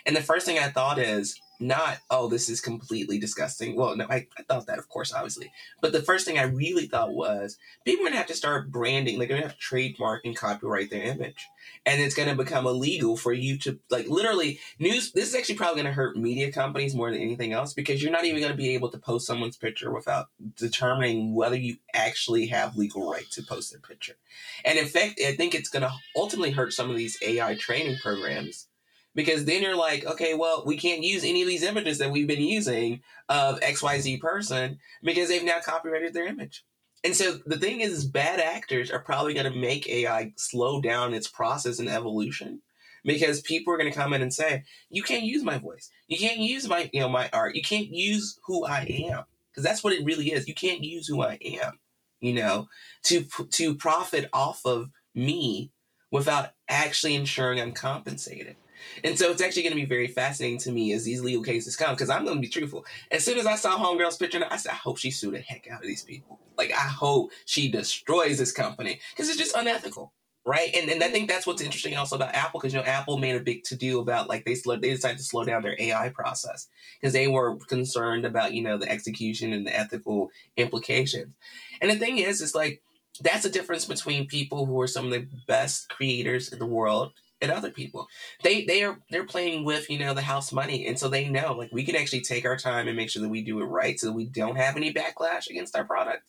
[0.05, 3.77] And the first thing I thought is not, oh, this is completely disgusting.
[3.77, 5.53] Well, no, I, I thought that, of course, obviously.
[5.81, 8.71] But the first thing I really thought was people are going to have to start
[8.71, 9.19] branding.
[9.19, 11.47] like They're going to have to trademark and copyright their image.
[11.85, 15.13] And it's going to become illegal for you to, like, literally, news.
[15.13, 18.13] This is actually probably going to hurt media companies more than anything else because you're
[18.13, 22.47] not even going to be able to post someone's picture without determining whether you actually
[22.47, 24.17] have legal right to post their picture.
[24.65, 27.99] And in fact, I think it's going to ultimately hurt some of these AI training
[28.03, 28.69] programs
[29.17, 32.27] because then you're like, okay, well, we can't use any of these images that we've
[32.29, 33.01] been using
[33.31, 36.65] of XYZ person because they've now copyrighted their image.
[37.03, 41.15] And so the thing is, bad actors are probably going to make AI slow down
[41.15, 42.61] its process and evolution
[43.05, 45.91] because people are going to come in and say, you can't use my voice.
[46.09, 47.55] You can't use my, you know, my art.
[47.55, 50.47] You can't use who I am because that's what it really is.
[50.47, 51.79] You can't use who I am,
[52.21, 52.69] you know,
[53.05, 55.71] to, to profit off of me
[56.11, 58.57] without actually ensuring I'm compensated.
[59.05, 61.77] And so it's actually going to be very fascinating to me as these legal cases
[61.77, 62.85] come because I'm going to be truthful.
[63.11, 65.69] As soon as I saw Homegirl's picture, I said, I hope she sued the heck
[65.71, 66.41] out of these people.
[66.57, 70.13] Like, I hope she destroys this company because it's just unethical.
[70.47, 70.73] Right.
[70.77, 73.35] And, and I think that's what's interesting also about Apple because, you know, Apple made
[73.35, 76.11] a big to do about like they, slow, they decided to slow down their AI
[76.11, 76.69] process
[77.01, 81.35] because they were concerned about, you know, the execution and the ethical implications.
[81.81, 82.81] And the thing is, it's like,
[83.21, 87.13] that's the difference between people who are some of the best creators in the world
[87.41, 88.09] and other people.
[88.43, 91.53] They they are they're playing with you know the house money, and so they know
[91.53, 93.99] like we can actually take our time and make sure that we do it right,
[93.99, 96.23] so we don't have any backlash against our product.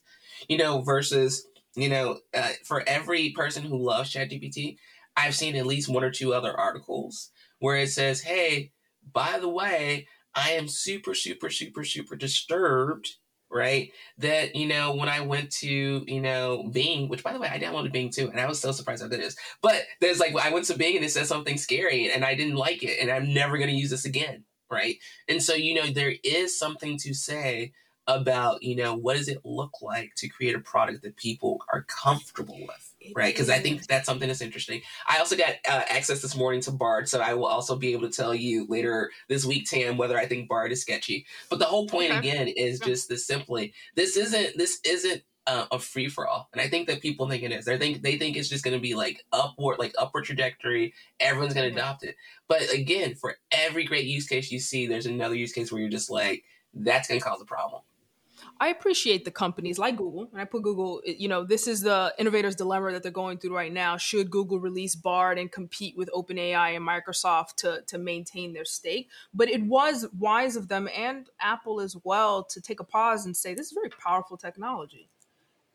[0.47, 4.77] You know, versus you know uh, for every person who loves ChatGPT,
[5.15, 8.71] I've seen at least one or two other articles where it says, "Hey,
[9.11, 13.15] by the way." I am super, super, super, super disturbed
[13.51, 13.91] right?
[14.17, 17.59] That, you know, when I went to, you know, Bing, which by the way, I
[17.59, 19.35] downloaded Bing too, and I was so surprised how that is.
[19.61, 22.55] But there's like, I went to Bing and it said something scary and I didn't
[22.55, 24.97] like it and I'm never going to use this again, right?
[25.27, 27.73] And so, you know, there is something to say
[28.07, 31.83] about, you know, what does it look like to create a product that people are
[31.83, 32.86] comfortable with?
[33.15, 33.33] Right?
[33.33, 34.81] Because I think that's something that's interesting.
[35.07, 38.09] I also got uh, access this morning to Bard, so I will also be able
[38.09, 41.25] to tell you later this week, Tam, whether I think Bard is sketchy.
[41.49, 42.19] But the whole point okay.
[42.19, 46.61] again is just this: simply, this isn't this isn't uh, a free for all, and
[46.61, 47.65] I think that people think it is.
[47.65, 50.93] They think they think it's just going to be like upward, like upward trajectory.
[51.19, 51.79] Everyone's going to mm-hmm.
[51.79, 52.15] adopt it.
[52.47, 55.89] But again, for every great use case you see, there's another use case where you're
[55.89, 56.43] just like,
[56.73, 57.81] that's going to cause a problem.
[58.59, 62.13] I appreciate the companies like Google, and I put Google, you know, this is the
[62.17, 63.97] innovator's dilemma that they're going through right now.
[63.97, 69.09] Should Google release Bard and compete with OpenAI and Microsoft to, to maintain their stake?
[69.33, 73.37] But it was wise of them and Apple as well to take a pause and
[73.37, 75.09] say, this is very powerful technology.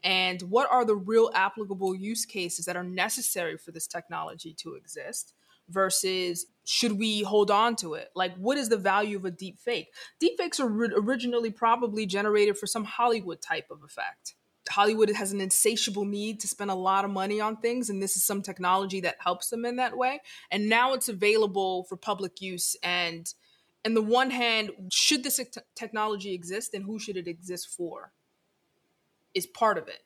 [0.03, 4.75] And what are the real applicable use cases that are necessary for this technology to
[4.75, 5.35] exist?
[5.73, 8.11] Versus should we hold on to it?
[8.15, 9.89] Like, what is the value of a deep fake?
[10.21, 14.35] Deep fakes are originally probably generated for some Hollywood type of effect.
[14.71, 18.17] Hollywood has an insatiable need to spend a lot of money on things, and this
[18.17, 20.21] is some technology that helps them in that way.
[20.51, 22.77] And now it's available for public use.
[22.83, 23.33] And
[23.85, 28.13] on the one hand, should this te- technology exist, and who should it exist for?
[29.35, 30.01] Is part of it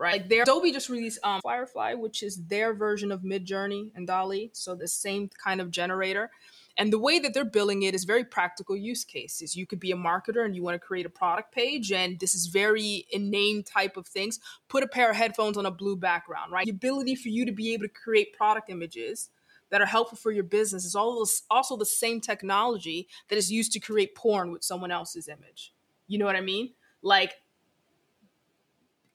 [0.00, 0.22] right?
[0.22, 4.50] Like their Adobe just released um, Firefly, which is their version of Midjourney and DALL-E,
[4.54, 6.30] so the same kind of generator.
[6.78, 9.54] And the way that they're billing it is very practical use cases.
[9.54, 12.34] You could be a marketer and you want to create a product page, and this
[12.34, 14.40] is very inane type of things.
[14.68, 16.64] Put a pair of headphones on a blue background, right?
[16.64, 19.28] The ability for you to be able to create product images
[19.68, 23.72] that are helpful for your business is all also the same technology that is used
[23.72, 25.74] to create porn with someone else's image.
[26.08, 26.70] You know what I mean?
[27.02, 27.34] Like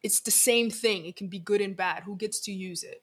[0.06, 1.08] it's the same thing.
[1.08, 2.04] It can be good and bad.
[2.04, 3.02] Who gets to use it?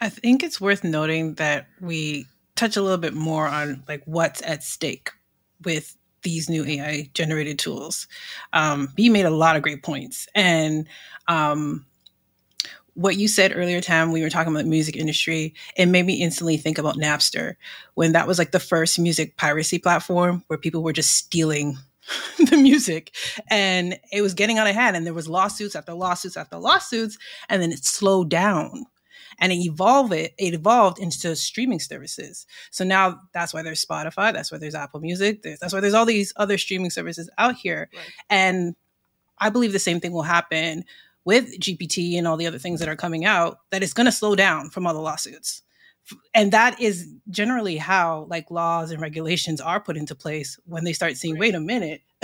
[0.00, 2.24] I think it's worth noting that we
[2.56, 5.10] touch a little bit more on like what's at stake
[5.64, 8.08] with these new AI generated tools.
[8.54, 10.88] Um, B made a lot of great points, and
[11.26, 11.84] um,
[12.94, 16.14] what you said earlier, Tam, we were talking about the music industry, it made me
[16.14, 17.56] instantly think about Napster
[17.94, 21.76] when that was like the first music piracy platform where people were just stealing
[22.38, 23.14] the music
[23.50, 27.18] and it was getting out of hand and there was lawsuits after lawsuits after lawsuits
[27.48, 28.86] and then it slowed down
[29.38, 32.46] and it evolved it, it evolved into streaming services.
[32.70, 35.94] So now that's why there's spotify that's why there's apple music there's, that's why there's
[35.94, 37.88] all these other streaming services out here.
[37.94, 38.04] Right.
[38.30, 38.76] and
[39.38, 40.84] i believe the same thing will happen
[41.24, 44.12] with gpt and all the other things that are coming out that it's going to
[44.12, 45.62] slow down from all the lawsuits
[46.34, 50.92] and that is generally how like laws and regulations are put into place when they
[50.92, 52.02] start seeing wait a minute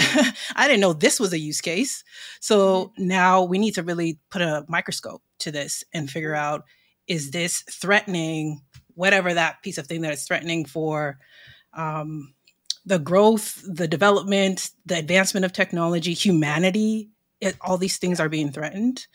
[0.57, 2.05] i didn't know this was a use case.
[2.41, 3.07] So mm-hmm.
[3.07, 6.65] now we need to really put a microscope to this and figure out
[7.07, 8.63] is this threatening
[8.95, 11.19] whatever that piece of thing that is threatening for
[11.75, 12.35] um,
[12.85, 18.51] the growth the development the advancement of technology humanity it, all these things are being
[18.51, 19.07] threatened.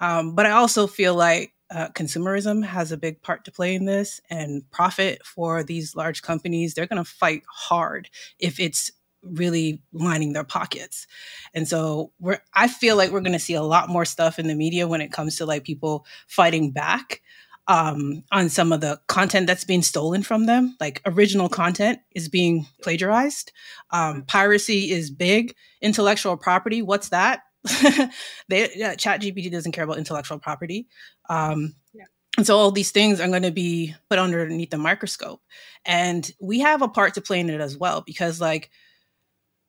[0.00, 3.84] Um, but i also feel like uh, consumerism has a big part to play in
[3.84, 8.90] this and profit for these large companies they're going to fight hard if it's
[9.22, 11.06] really lining their pockets.
[11.54, 14.46] And so we're i feel like we're going to see a lot more stuff in
[14.46, 17.20] the media when it comes to like people fighting back
[17.66, 20.74] um, on some of the content that's being stolen from them.
[20.80, 23.52] Like original content is being plagiarized.
[23.90, 25.54] Um, piracy is big.
[25.82, 27.42] Intellectual property what's that
[28.48, 30.88] they yeah, chat gpt doesn't care about intellectual property.
[31.28, 32.04] Um, yeah.
[32.36, 35.40] and so all these things are going to be put underneath the microscope.
[35.84, 38.70] And we have a part to play in it as well because like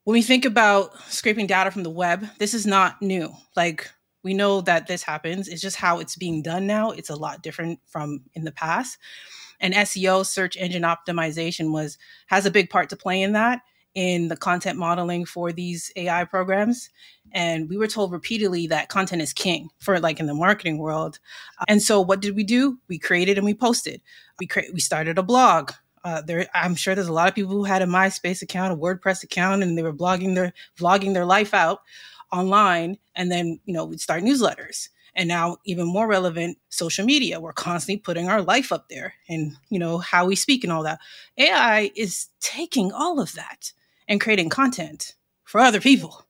[0.04, 3.32] when we think about scraping data from the web this is not new.
[3.56, 3.90] Like
[4.24, 5.48] we know that this happens.
[5.48, 6.92] It's just how it's being done now.
[6.92, 8.98] It's a lot different from in the past.
[9.62, 11.98] And seo search engine optimization was
[12.28, 13.62] has a big part to play in that
[14.00, 16.90] in the content modeling for these AI programs.
[17.34, 21.20] And we were told repeatedly that content is king for like in the marketing world.
[21.68, 22.80] And so what did we do?
[22.88, 24.00] We created and we posted.
[24.40, 25.74] We cre- we started a blog.
[26.06, 28.78] Uh, there, I'm sure there's a lot of people who had a MySpace account, a
[28.78, 31.82] WordPress account, and they were blogging their vlogging their life out
[32.32, 33.00] online.
[33.18, 37.52] And then you know we'd start newsletters and now even more relevant social media we're
[37.52, 41.00] constantly putting our life up there and you know how we speak and all that
[41.40, 43.74] ai is taking all of that
[44.10, 45.14] and creating content
[45.46, 46.26] for other people.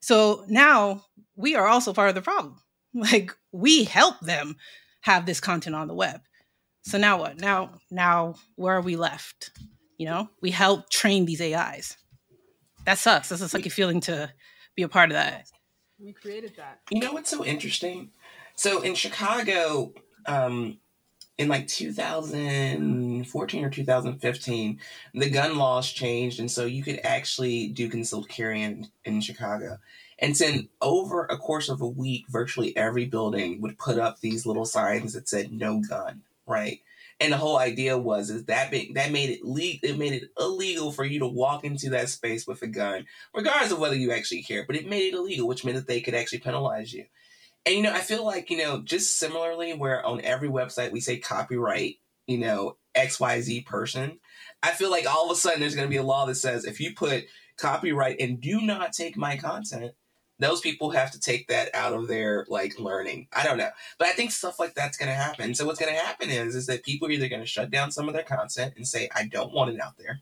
[0.00, 1.04] So now
[1.36, 2.60] we are also part of the problem.
[2.94, 4.56] Like we help them
[5.02, 6.22] have this content on the web.
[6.82, 7.38] So now what?
[7.38, 9.50] Now now where are we left?
[9.98, 11.98] You know, we help train these AIs.
[12.86, 13.28] That sucks.
[13.28, 14.32] That's a sucky feeling to
[14.74, 15.48] be a part of that.
[16.00, 16.80] We created that.
[16.90, 18.10] You know what's so interesting?
[18.56, 19.92] So in Chicago,
[20.26, 20.78] um,
[21.38, 24.80] in like 2014 or 2015,
[25.14, 29.78] the gun laws changed, and so you could actually do concealed carry in, in Chicago.
[30.18, 34.46] And then over a course of a week, virtually every building would put up these
[34.46, 36.80] little signs that said "No gun," right?
[37.20, 40.90] And the whole idea was is that that made it le- it made it illegal
[40.90, 44.42] for you to walk into that space with a gun, regardless of whether you actually
[44.42, 44.64] care.
[44.66, 47.06] But it made it illegal, which meant that they could actually penalize you.
[47.66, 51.00] And you know, I feel like, you know, just similarly where on every website we
[51.00, 51.96] say copyright,
[52.26, 54.20] you know, XYZ person,
[54.62, 56.64] I feel like all of a sudden there's going to be a law that says
[56.64, 57.26] if you put
[57.58, 59.92] copyright and do not take my content,
[60.38, 63.28] those people have to take that out of their like learning.
[63.32, 63.70] I don't know.
[63.98, 65.54] But I think stuff like that's going to happen.
[65.54, 67.90] So what's going to happen is is that people are either going to shut down
[67.90, 70.20] some of their content and say I don't want it out there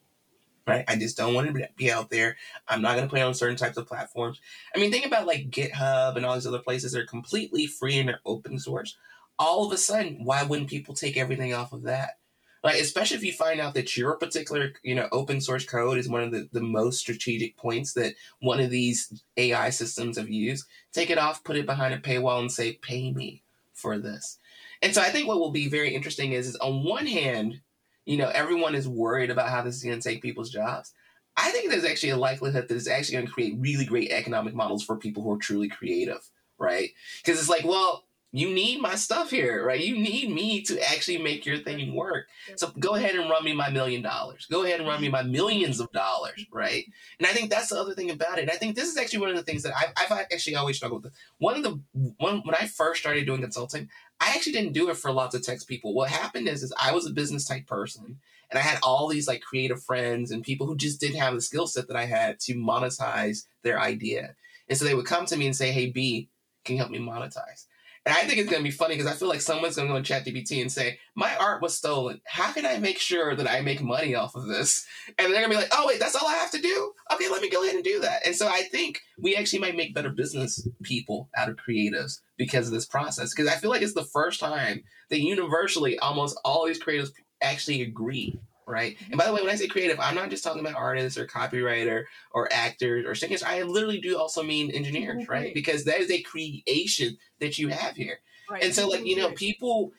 [0.66, 0.84] right?
[0.88, 2.36] I just don't want to be out there.
[2.68, 4.40] I'm not going to it on certain types of platforms.
[4.74, 7.98] I mean, think about like GitHub and all these other places that are completely free
[7.98, 8.96] and they're open source.
[9.38, 12.18] All of a sudden, why wouldn't people take everything off of that?
[12.64, 16.08] Like especially if you find out that your particular, you know, open source code is
[16.08, 20.66] one of the, the most strategic points that one of these AI systems have used,
[20.92, 24.38] take it off, put it behind a paywall and say, pay me for this.
[24.82, 27.60] And so I think what will be very interesting is, is on one hand,
[28.06, 30.94] you know, everyone is worried about how this is going to take people's jobs.
[31.36, 34.54] I think there's actually a likelihood that it's actually going to create really great economic
[34.54, 36.20] models for people who are truly creative,
[36.58, 36.90] right?
[37.22, 38.05] Because it's like, well,
[38.36, 39.80] you need my stuff here, right?
[39.80, 42.26] You need me to actually make your thing work.
[42.56, 44.46] So go ahead and run me my million dollars.
[44.50, 45.12] Go ahead and run me mm-hmm.
[45.12, 46.84] my millions of dollars, right?
[47.18, 48.42] And I think that's the other thing about it.
[48.42, 50.76] And I think this is actually one of the things that I've, I've actually always
[50.76, 51.14] struggled with.
[51.38, 51.80] One of the
[52.18, 53.88] one when I first started doing consulting,
[54.20, 55.94] I actually didn't do it for lots of tech people.
[55.94, 58.18] What happened is, is I was a business type person,
[58.50, 61.40] and I had all these like creative friends and people who just didn't have the
[61.40, 64.34] skill set that I had to monetize their idea.
[64.68, 66.28] And so they would come to me and say, "Hey, B,
[66.64, 67.64] can you help me monetize?"
[68.06, 69.92] And I think it's going to be funny because I feel like someone's going to
[69.92, 72.20] go on ChatGPT and say, My art was stolen.
[72.24, 74.86] How can I make sure that I make money off of this?
[75.18, 76.92] And they're going to be like, Oh, wait, that's all I have to do?
[77.12, 78.24] Okay, let me go ahead and do that.
[78.24, 82.68] And so I think we actually might make better business people out of creatives because
[82.68, 83.34] of this process.
[83.34, 87.10] Because I feel like it's the first time that universally almost all these creatives
[87.42, 88.96] actually agree right?
[89.10, 91.26] And by the way, when I say creative, I'm not just talking about artists or
[91.26, 93.42] copywriter or actors or singers.
[93.42, 95.32] I literally do also mean engineers, mm-hmm.
[95.32, 95.54] right?
[95.54, 98.18] Because that is a creation that you have here.
[98.50, 98.62] Right.
[98.62, 99.92] And so, like you know, people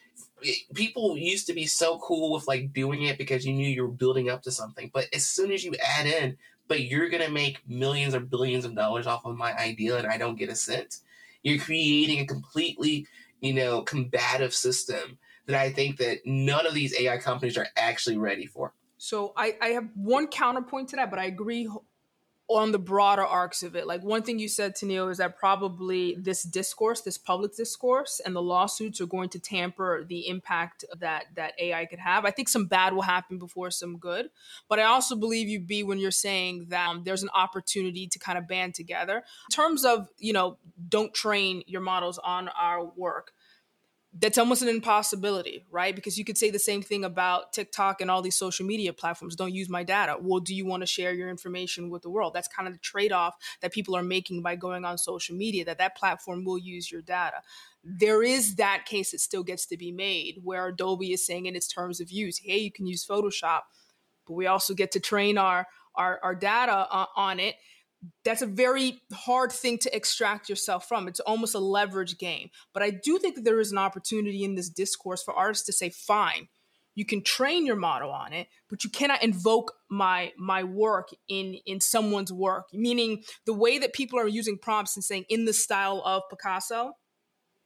[0.74, 3.88] people used to be so cool with like doing it because you knew you were
[3.88, 4.92] building up to something.
[4.94, 6.38] But as soon as you add in,
[6.68, 10.18] but you're gonna make millions or billions of dollars off of my idea, and I
[10.18, 11.00] don't get a cent.
[11.44, 13.08] You're creating a completely,
[13.42, 15.18] you know, combative system
[15.48, 18.74] that I think that none of these AI companies are actually ready for.
[18.98, 21.70] So I, I have one counterpoint to that, but I agree
[22.50, 23.86] on the broader arcs of it.
[23.86, 28.34] Like one thing you said Tennile is that probably this discourse, this public discourse, and
[28.34, 32.24] the lawsuits are going to tamper the impact that that AI could have.
[32.24, 34.30] I think some bad will happen before some good,
[34.70, 38.18] but I also believe you be when you're saying that um, there's an opportunity to
[38.18, 42.86] kind of band together in terms of you know don't train your models on our
[42.96, 43.34] work
[44.20, 45.96] that's almost an impossibility, right?
[45.96, 49.36] Because you could say the same thing about TikTok and all these social media platforms.
[49.36, 50.18] Don't use my data.
[50.20, 52.34] Well, do you want to share your information with the world?
[52.34, 55.66] That's kind of the trade off that people are making by going on social media,
[55.66, 57.42] that that platform will use your data.
[57.84, 61.56] There is that case that still gets to be made where Adobe is saying in
[61.56, 63.62] its terms of use, hey, you can use Photoshop,
[64.26, 67.56] but we also get to train our, our, our data uh, on it
[68.24, 71.08] that's a very hard thing to extract yourself from.
[71.08, 72.50] It's almost a leverage game.
[72.74, 75.74] But I do think that there is an opportunity in this discourse for artists to
[75.74, 76.48] say, fine,
[76.96, 81.56] you can train your model on it, but you cannot invoke my my work in
[81.66, 82.66] in someone's work.
[82.74, 86.94] Meaning the way that people are using prompts and saying in the style of Picasso,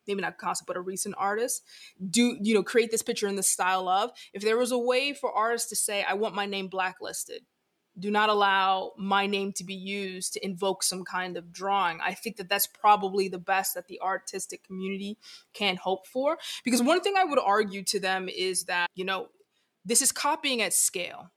[0.05, 1.63] maybe not Picasso, but a recent artist,
[2.09, 4.11] do you know create this picture in the style of.
[4.33, 7.43] If there was a way for artists to say, I want my name blacklisted
[7.99, 11.99] do not allow my name to be used to invoke some kind of drawing.
[12.01, 15.17] I think that that's probably the best that the artistic community
[15.53, 16.37] can hope for.
[16.63, 19.27] Because one thing I would argue to them is that, you know,
[19.83, 21.31] this is copying at scale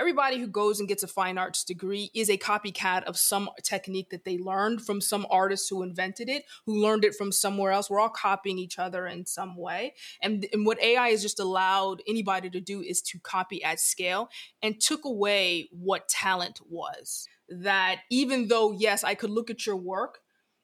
[0.00, 4.08] everybody who goes and gets a fine arts degree is a copycat of some technique
[4.10, 7.90] that they learned from some artist who invented it, who learned it from somewhere else.
[7.90, 9.94] We're all copying each other in some way.
[10.22, 14.30] And, and what AI has just allowed anybody to do is to copy at scale
[14.62, 17.28] and took away what talent was.
[17.50, 20.20] That even though, yes, I could look at your work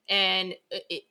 [0.09, 0.55] and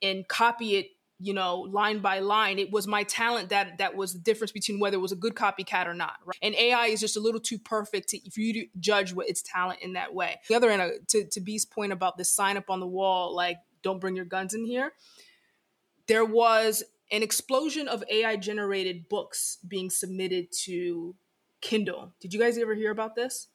[0.02, 0.86] and copy it
[1.18, 4.78] you know line by line it was my talent that that was the difference between
[4.78, 6.36] whether it was a good copycat or not right?
[6.42, 9.42] and ai is just a little too perfect to, for you to judge what its
[9.42, 10.38] talent in that way.
[10.48, 13.34] The other end uh, to, to b's point about the sign up on the wall
[13.34, 14.92] like don't bring your guns in here
[16.06, 21.14] there was an explosion of ai generated books being submitted to
[21.60, 22.12] kindle.
[22.20, 23.48] Did you guys ever hear about this?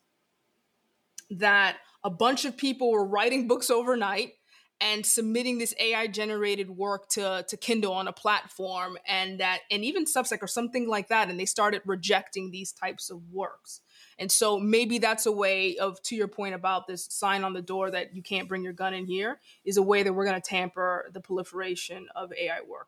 [1.30, 4.34] That a bunch of people were writing books overnight
[4.82, 9.86] and submitting this AI generated work to to Kindle on a platform and that and
[9.86, 13.82] even Substack or something like that and they started rejecting these types of works.
[14.18, 17.62] And so maybe that's a way of to your point about this sign on the
[17.62, 20.42] door that you can't bring your gun in here is a way that we're going
[20.42, 22.88] to tamper the proliferation of AI work.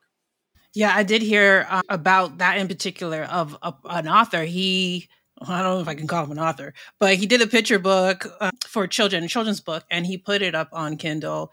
[0.74, 4.44] Yeah, I did hear uh, about that in particular of uh, an author.
[4.44, 5.08] He
[5.48, 7.80] I don't know if I can call him an author, but he did a picture
[7.80, 11.52] book uh, for children, a children's book, and he put it up on Kindle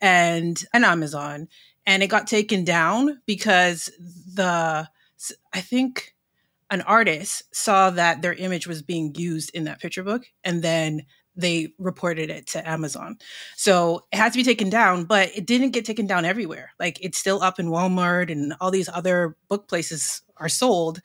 [0.00, 1.48] and and Amazon,
[1.86, 3.90] and it got taken down because
[4.34, 4.88] the
[5.52, 6.14] I think
[6.70, 11.02] an artist saw that their image was being used in that picture book, and then
[11.36, 13.16] they reported it to Amazon.
[13.56, 16.72] So it had to be taken down, but it didn't get taken down everywhere.
[16.78, 21.00] Like it's still up in Walmart and all these other book places are sold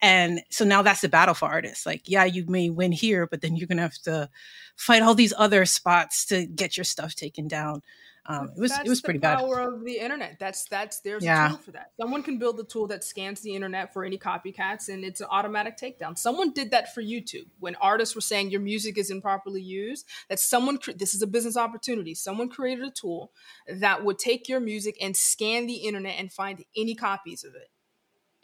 [0.00, 1.84] And so now that's the battle for artists.
[1.84, 4.28] Like, yeah, you may win here, but then you're going to have to
[4.76, 7.82] fight all these other spots to get your stuff taken down.
[8.30, 9.38] Um, it was that's it was pretty the bad.
[9.38, 10.36] Power of the internet.
[10.38, 11.46] That's that's there's Yeah.
[11.46, 11.92] a tool for that.
[11.98, 15.28] Someone can build a tool that scans the internet for any copycats, and it's an
[15.30, 16.16] automatic takedown.
[16.18, 20.06] Someone did that for YouTube when artists were saying your music is improperly used.
[20.28, 22.14] That someone cre- this is a business opportunity.
[22.14, 23.32] Someone created a tool
[23.66, 27.70] that would take your music and scan the internet and find any copies of it.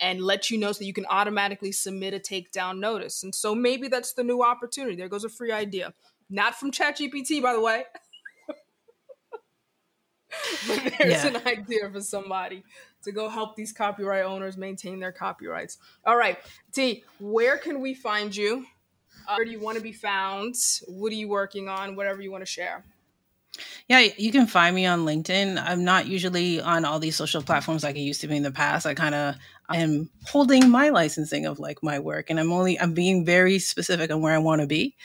[0.01, 3.23] And let you know so you can automatically submit a takedown notice.
[3.23, 4.97] And so maybe that's the new opportunity.
[4.97, 5.95] There goes a free idea.
[6.29, 7.85] Not from ChatGPT, by the way.
[10.67, 11.27] but there's Yeah.
[11.29, 12.65] an idea for somebody
[13.05, 15.79] to go help these copyright owners maintain their copyrights.
[16.05, 16.39] All right,
[16.73, 18.67] T, where can we find you?
[19.29, 20.57] Uh, where do you want to be found?
[20.89, 21.95] What are you working on?
[21.97, 22.85] Whatever you want to share.
[23.89, 25.63] Yeah, you can find me on LinkedIn.
[25.65, 28.51] I'm not usually on all these social platforms like I used to be in the
[28.51, 28.85] past.
[28.85, 29.37] I kind of
[29.71, 34.11] am holding my licensing of like my work, and I'm only I'm being very specific
[34.11, 34.97] on where I want to be.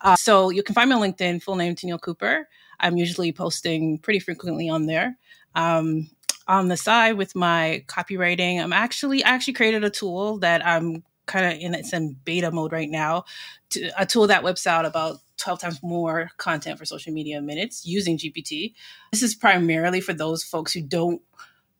[0.00, 2.48] Uh, so you can find me on LinkedIn, full name Tennile Cooper.
[2.78, 5.18] I'm usually posting pretty frequently on there.
[5.54, 6.08] Um,
[6.48, 11.04] on the side with my copywriting, I'm actually I actually created a tool that I'm
[11.26, 13.24] kind of in it's in beta mode right now.
[13.70, 17.86] To, a tool that whips out about 12 times more content for social media minutes
[17.86, 18.74] using GPT.
[19.12, 21.22] This is primarily for those folks who don't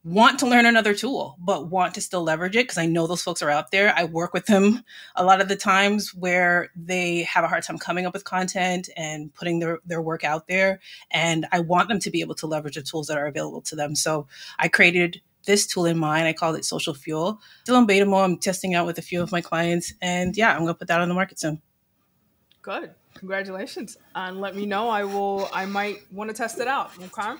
[0.03, 3.23] want to learn another tool but want to still leverage it because I know those
[3.23, 3.93] folks are out there.
[3.95, 4.83] I work with them
[5.15, 8.89] a lot of the times where they have a hard time coming up with content
[8.97, 10.81] and putting their, their work out there.
[11.11, 13.77] And I want them to be able to leverage the tools that are available to
[13.77, 13.95] them.
[13.95, 14.27] So
[14.59, 16.27] I created this tool in mind.
[16.27, 17.39] I called it Social Fuel.
[17.65, 18.25] Still in beta mode.
[18.25, 19.93] I'm testing out with a few of my clients.
[20.01, 21.61] And yeah, I'm going to put that on the market soon.
[22.63, 22.95] Good.
[23.15, 23.99] Congratulations.
[24.15, 24.89] And let me know.
[24.89, 26.91] I will I might want to test it out.
[27.03, 27.39] Okay.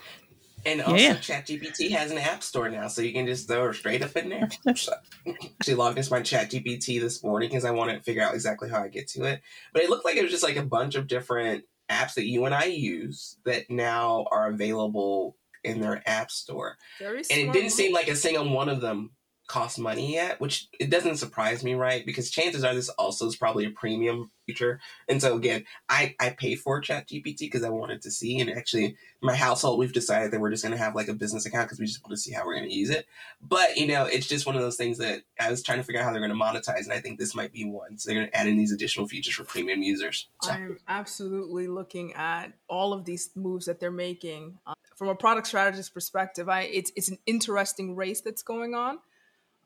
[0.65, 1.15] And also, Yeah.
[1.15, 4.29] ChatGPT has an app store now, so you can just throw her straight up in
[4.29, 4.49] there.
[4.75, 4.93] So,
[5.43, 8.83] actually logged into my ChatGPT this morning because I wanted to figure out exactly how
[8.83, 9.41] I get to it.
[9.73, 12.45] But it looked like it was just like a bunch of different apps that you
[12.45, 16.77] and I use that now are available in their app store.
[16.99, 17.47] Very And smart.
[17.49, 19.11] it didn't seem like a single one of them
[19.51, 22.05] cost money yet, which it doesn't surprise me, right?
[22.05, 24.79] Because chances are this also is probably a premium feature.
[25.09, 28.39] And so again, I, I pay for ChatGPT because I wanted to see.
[28.39, 31.45] And actually, my household, we've decided that we're just going to have like a business
[31.45, 33.05] account because we just want to see how we're going to use it.
[33.41, 35.99] But, you know, it's just one of those things that I was trying to figure
[35.99, 36.85] out how they're going to monetize.
[36.85, 37.97] And I think this might be one.
[37.97, 40.29] So they're going to add in these additional features for premium users.
[40.43, 40.51] So.
[40.53, 45.47] I'm absolutely looking at all of these moves that they're making um, from a product
[45.47, 46.47] strategist perspective.
[46.47, 48.99] I it's it's an interesting race that's going on.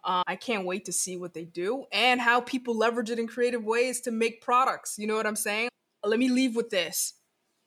[0.06, 3.28] Uh, I can't wait to see what they do and how people leverage it in
[3.28, 4.96] creative ways to make products.
[5.00, 5.70] You know what I'm saying?
[6.04, 7.14] Let me leave with this.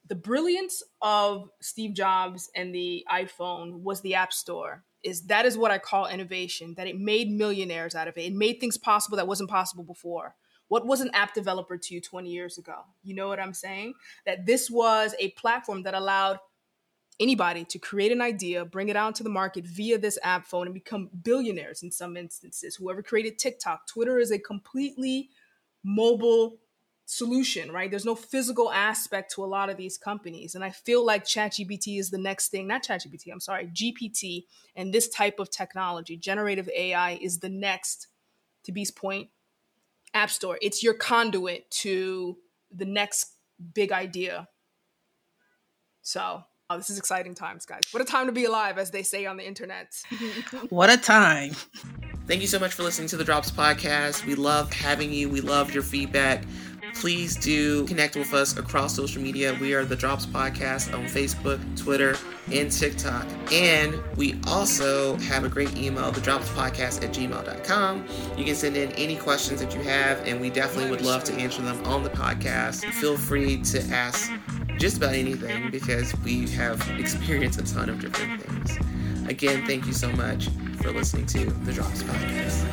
[0.07, 4.84] The brilliance of Steve Jobs and the iPhone was the App Store.
[5.03, 8.22] Is that is what I call innovation, that it made millionaires out of it.
[8.22, 10.34] It made things possible that wasn't possible before.
[10.68, 12.76] What was an app developer to you 20 years ago?
[13.03, 13.95] You know what I'm saying?
[14.26, 16.39] That this was a platform that allowed
[17.20, 20.66] anybody to create an idea, bring it out to the market via this app phone,
[20.66, 22.76] and become billionaires in some instances.
[22.76, 25.30] Whoever created TikTok, Twitter is a completely
[25.84, 26.58] mobile
[27.10, 27.90] solution, right?
[27.90, 30.54] There's no physical aspect to a lot of these companies.
[30.54, 34.44] And I feel like ChatGPT is the next thing, not ChatGPT, I'm sorry, GPT
[34.76, 38.08] and this type of technology, generative AI, is the next,
[38.64, 39.30] to B's point,
[40.12, 40.58] App Store.
[40.60, 42.36] It's your conduit to
[42.70, 43.32] the next
[43.74, 44.48] big idea.
[46.02, 47.82] So, oh, this is exciting times, guys.
[47.92, 50.02] What a time to be alive, as they say on the internet.
[50.70, 51.52] What a time.
[52.26, 54.26] Thank you so much for listening to the Drops Podcast.
[54.26, 55.28] We love having you.
[55.28, 56.44] We love your feedback.
[56.94, 59.56] Please do connect with us across social media.
[59.60, 62.16] We are the Drops Podcast on Facebook, Twitter,
[62.52, 63.26] and TikTok.
[63.52, 68.04] And we also have a great email, the Drops Podcast at gmail.com.
[68.36, 71.34] You can send in any questions that you have, and we definitely would love to
[71.34, 72.84] answer them on the podcast.
[72.94, 74.30] Feel free to ask
[74.78, 78.78] just about anything because we have experienced a ton of different things.
[79.28, 80.48] Again, thank you so much
[80.80, 82.64] for listening to the Drops Podcast.